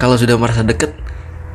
Kalau 0.00 0.18
sudah 0.18 0.34
merasa 0.40 0.66
deket 0.66 0.90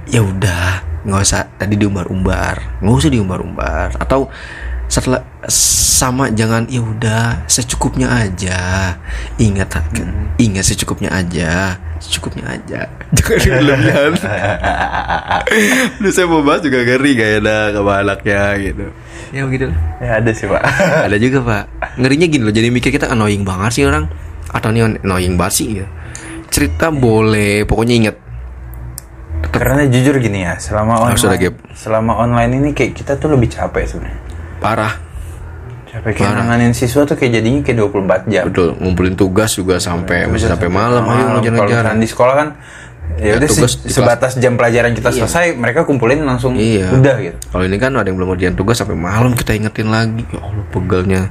ya 0.08 0.24
udah 0.24 0.95
nggak 1.06 1.22
usah 1.22 1.48
tadi 1.56 1.78
diumbar-umbar. 1.78 2.82
Nggak 2.82 2.96
usah 2.98 3.12
diumbar-umbar. 3.14 3.88
Atau 4.02 4.28
setelah 4.86 5.26
sama 5.50 6.30
jangan 6.34 6.66
ya 6.68 6.82
udah 6.82 7.46
secukupnya 7.46 8.10
aja. 8.10 8.94
Ingat 9.38 9.86
ingat 10.42 10.66
secukupnya 10.66 11.14
aja 11.14 11.80
secukupnya 12.06 12.46
aja. 12.60 12.80
Jangan 13.42 13.62
berlebihan 13.66 14.14
lu 16.02 16.10
saya 16.12 16.26
mau 16.28 16.46
bahas 16.46 16.62
juga 16.62 16.84
ngeri 16.84 17.12
gak 17.18 17.32
enak 17.42 17.68
sama 17.74 17.92
anaknya 18.04 18.42
gitu. 18.62 18.86
Ya 19.34 19.42
begitu. 19.48 19.66
Lah. 19.72 19.80
Ya 20.00 20.12
ada 20.22 20.32
sih 20.32 20.46
Pak. 20.48 20.62
ada 21.10 21.18
juga 21.18 21.38
pak. 21.42 21.64
Ngerinya 22.00 22.28
gini 22.30 22.44
loh 22.46 22.54
jadi 22.54 22.68
mikir 22.70 22.92
kita 22.94 23.10
annoying 23.12 23.44
banget 23.48 23.82
sih 23.82 23.84
orang. 23.88 24.06
Atau 24.54 24.72
ini 24.72 25.02
annoying 25.02 25.36
banget 25.36 25.54
sih 25.58 25.68
ya 25.84 25.88
cerita 26.56 26.88
boleh 26.88 27.68
pokoknya 27.68 27.96
inget 28.00 28.16
Karena 29.56 29.88
jujur 29.88 30.20
gini 30.20 30.44
ya, 30.44 30.60
selama 30.60 31.08
Harus 31.08 31.24
ada 31.24 31.40
online, 31.40 31.56
selama 31.72 32.12
online 32.20 32.52
ini 32.60 32.70
kayak 32.76 32.92
kita 32.92 33.16
tuh 33.16 33.32
lebih 33.32 33.48
capek 33.52 33.88
sebenarnya. 33.88 34.20
parah. 34.60 34.94
Capek 35.88 36.12
kayak 36.12 36.36
nanganin 36.36 36.76
siswa 36.76 37.08
tuh 37.08 37.16
kayak 37.16 37.40
jadinya 37.40 37.64
kayak 37.64 37.78
24 37.88 38.28
jam. 38.28 38.44
betul 38.52 38.76
ngumpulin 38.76 39.16
tugas 39.16 39.56
juga 39.56 39.80
sampai 39.80 40.28
sampai 40.36 40.68
malam. 40.68 41.08
Ayo 41.08 41.40
misalnya 41.40 41.96
di 41.96 42.10
sekolah 42.10 42.36
kan 42.36 42.50
ya 43.16 43.32
Ya, 43.32 43.34
udah 43.40 43.48
tugas 43.48 43.80
se- 43.80 43.94
sebatas 43.96 44.36
jam 44.36 44.60
pelajaran 44.60 44.92
kita 44.92 45.14
selesai, 45.14 45.56
mereka 45.56 45.88
kumpulin 45.88 46.26
langsung 46.26 46.58
iya. 46.60 46.90
udah 46.92 47.16
gitu. 47.22 47.38
kalau 47.48 47.64
ini 47.64 47.78
kan 47.80 47.96
ada 47.96 48.10
yang 48.12 48.18
belum 48.20 48.34
ngerjain 48.36 48.58
tugas 48.58 48.76
sampai 48.76 48.98
malam 48.98 49.38
kita 49.38 49.56
ingetin 49.56 49.88
lagi. 49.88 50.26
Ya 50.36 50.42
allah 50.42 50.66
pegalnya. 50.68 51.22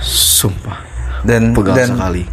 Sumpah. 0.00 0.78
Dan 1.22 1.52
pegal 1.52 1.76
dan 1.76 1.88
sekali. 1.92 2.24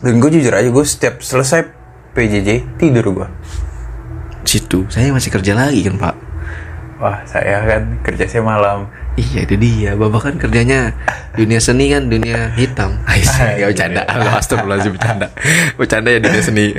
dan 0.00 0.12
gue 0.18 0.30
jujur 0.30 0.54
aja 0.56 0.68
gue 0.70 0.84
setiap 0.86 1.20
selesai 1.20 1.68
PJJ 2.14 2.78
tidur 2.80 3.04
gue. 3.12 3.28
Situ. 4.46 4.84
Saya 4.88 5.10
masih 5.10 5.30
kerja 5.32 5.52
lagi 5.52 5.80
kan 5.84 5.96
pak? 5.96 6.14
Wah 7.02 7.18
saya 7.26 7.60
kan 7.66 7.82
kerja 8.06 8.24
saya 8.24 8.42
malam. 8.46 8.86
Iya 9.14 9.46
itu 9.46 9.54
dia. 9.58 9.94
Bapak 9.94 10.30
kan 10.30 10.34
kerjanya 10.38 10.90
Dunia 11.34 11.58
seni 11.58 11.90
kan 11.90 12.06
dunia 12.06 12.54
hitam. 12.54 12.94
Ais, 13.10 13.26
Gak 13.26 13.74
bercanda. 13.74 14.02
Astagfirullahaladzim 14.38 14.92
bercanda. 14.94 15.26
Bercanda 15.74 16.08
ya 16.14 16.18
dunia 16.22 16.42
seni. 16.42 16.66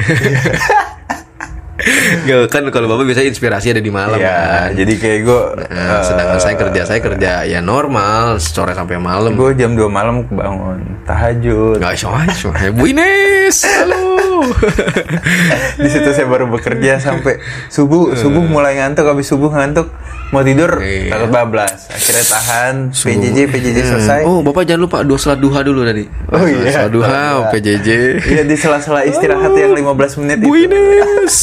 Gak 2.25 2.47
kan 2.55 2.63
kalau 2.71 2.87
Bapak 2.87 3.03
biasanya 3.03 3.35
inspirasi 3.35 3.75
ada 3.75 3.83
di 3.83 3.91
malam 3.91 4.15
Iya, 4.15 4.31
kan? 4.31 4.79
jadi 4.79 4.93
kayak 4.95 5.19
gue 5.27 5.41
Nah, 5.75 5.99
sedangkan 6.01 6.39
saya 6.39 6.55
kerja 6.55 6.81
saya 6.87 6.99
kerja 7.03 7.31
ya 7.43 7.59
normal 7.59 8.39
sore 8.39 8.71
sampai 8.71 8.95
malam. 8.95 9.35
Gue 9.35 9.51
jam 9.59 9.75
2 9.75 9.83
malam 9.91 10.23
bangun 10.31 10.79
tahajud. 11.03 11.83
Gak 11.83 11.99
iso 11.99 12.07
iso 12.31 12.49
Bu 12.71 12.87
Ines. 12.87 13.67
Halo 13.67 14.14
di 15.81 15.89
situ 15.89 16.09
saya 16.09 16.25
baru 16.25 16.45
bekerja 16.47 16.97
sampai 16.97 17.39
subuh 17.67 18.13
subuh 18.13 18.41
mulai 18.41 18.77
ngantuk 18.77 19.05
habis 19.05 19.25
subuh 19.25 19.49
ngantuk 19.49 19.89
mau 20.29 20.41
tidur 20.41 20.77
Iya. 20.77 21.11
takut 21.11 21.29
bablas 21.29 21.87
akhirnya 21.87 22.25
tahan 22.25 22.73
PJJ 22.91 23.37
PJJ 23.47 23.77
Hmm. 23.77 23.89
selesai 23.91 24.19
Oh, 24.23 24.39
Bapak 24.41 24.65
jangan 24.65 24.81
lupa 24.83 24.97
doa 25.01 25.15
salat 25.15 25.37
duha 25.37 25.61
dulu 25.61 25.85
tadi. 25.85 26.09
Oh 26.29 26.43
iya. 26.43 26.71
Salat 26.71 26.91
duha, 26.91 27.49
PJJ. 27.49 27.89
Iya 28.25 28.43
di 28.43 28.55
sela-sela 28.55 29.05
istirahat 29.05 29.53
yang 29.53 29.71
15 29.71 30.17
menit 30.19 30.41
Bu 30.41 30.57
itu. 30.57 30.65
Ines, 30.67 31.37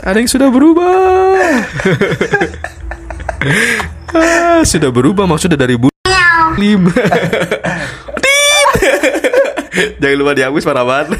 ada 0.00 0.16
yang 0.16 0.30
sudah 0.30 0.46
berubah. 0.46 1.34
ah, 4.14 4.62
sudah 4.62 4.90
berubah 4.90 5.26
maksudnya 5.26 5.58
dari 5.58 5.74
bu 5.74 5.90
lima. 6.54 6.90
Jangan 10.00 10.16
lupa 10.16 10.32
dihapus 10.34 10.64
parah 10.64 10.84
banget. 10.84 11.18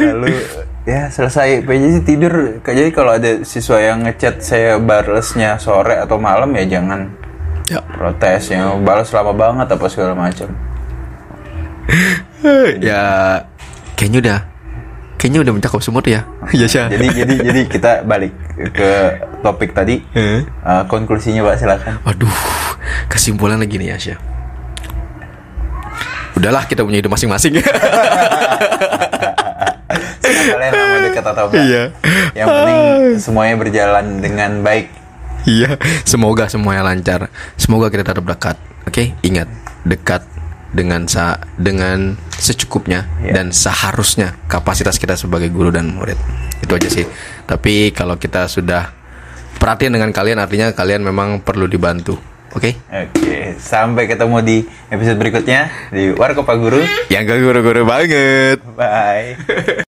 Lalu 0.00 0.34
ya 0.86 1.10
selesai 1.10 1.66
PJJ 1.66 1.96
tidur. 2.06 2.34
Jadi 2.62 2.90
kalau 2.94 3.18
ada 3.18 3.42
siswa 3.42 3.82
yang 3.82 4.06
ngechat 4.06 4.38
saya 4.40 4.78
balesnya 4.78 5.58
sore 5.58 5.98
atau 5.98 6.16
malam 6.16 6.54
ya 6.54 6.78
jangan 6.78 7.10
ya. 7.66 7.82
protes 7.82 8.54
ya 8.54 8.70
balas 8.78 9.10
lama 9.10 9.34
banget 9.34 9.66
apa 9.66 9.86
segala 9.90 10.14
macam. 10.14 10.48
ya 12.88 13.02
kayaknya 13.98 14.18
udah 14.22 14.38
kayaknya 15.16 15.40
udah 15.42 15.52
mencakup 15.58 15.82
semua 15.82 16.00
tuh 16.04 16.14
ya. 16.14 16.22
Iya, 16.56 16.66
Syah. 16.70 16.86
Jadi 16.94 17.06
jadi 17.10 17.34
jadi 17.42 17.60
kita 17.66 17.90
balik 18.06 18.32
ke 18.70 18.90
topik 19.42 19.74
tadi. 19.74 19.98
Eh. 20.14 20.46
Eh, 20.46 20.82
konklusinya 20.86 21.42
Pak 21.42 21.56
silakan. 21.58 21.94
Waduh, 22.06 22.38
kesimpulan 23.10 23.58
lagi 23.58 23.74
nih 23.74 23.98
ya. 23.98 24.16
Udahlah 26.36 26.68
kita 26.68 26.84
punya 26.86 27.00
hidup 27.02 27.10
masing-masing. 27.16 27.58
Kalian 30.46 30.72
lama 30.72 30.96
dekat 31.02 31.24
atau 31.26 31.44
enggak? 31.50 31.64
Iya. 31.66 31.82
Yang 32.34 32.46
penting 32.46 32.80
semuanya 33.18 33.54
berjalan 33.58 34.06
dengan 34.22 34.50
baik. 34.62 34.86
Iya, 35.46 35.78
semoga 36.02 36.50
semuanya 36.50 36.82
lancar. 36.82 37.30
Semoga 37.54 37.86
kita 37.86 38.02
tetap 38.02 38.26
dekat. 38.26 38.56
Oke, 38.86 39.14
ingat 39.22 39.46
dekat 39.86 40.22
dengan 40.74 41.06
sa 41.06 41.38
dengan 41.56 42.18
secukupnya 42.36 43.06
Iya. 43.22 43.32
dan 43.40 43.46
seharusnya 43.54 44.34
kapasitas 44.50 44.98
kita 44.98 45.14
sebagai 45.14 45.48
guru 45.48 45.70
dan 45.70 45.94
murid. 45.94 46.18
Itu 46.60 46.74
aja 46.74 46.90
sih. 46.90 47.06
Tapi 47.46 47.94
kalau 47.94 48.18
kita 48.18 48.50
sudah 48.50 48.90
perhatian 49.56 49.94
dengan 49.94 50.10
kalian 50.10 50.42
artinya 50.42 50.74
kalian 50.74 51.06
memang 51.06 51.40
perlu 51.40 51.70
dibantu. 51.70 52.18
Oke? 52.56 52.72
Oke, 52.88 53.54
sampai 53.60 54.08
ketemu 54.08 54.40
di 54.40 54.56
episode 54.88 55.20
berikutnya 55.20 55.68
di 55.92 56.10
Warkop 56.16 56.48
Pak 56.48 56.56
Guru. 56.56 56.80
Yang 57.12 57.22
gak 57.28 57.40
guru-guru 57.44 57.82
banget. 57.84 58.58
Bye. 58.74 59.84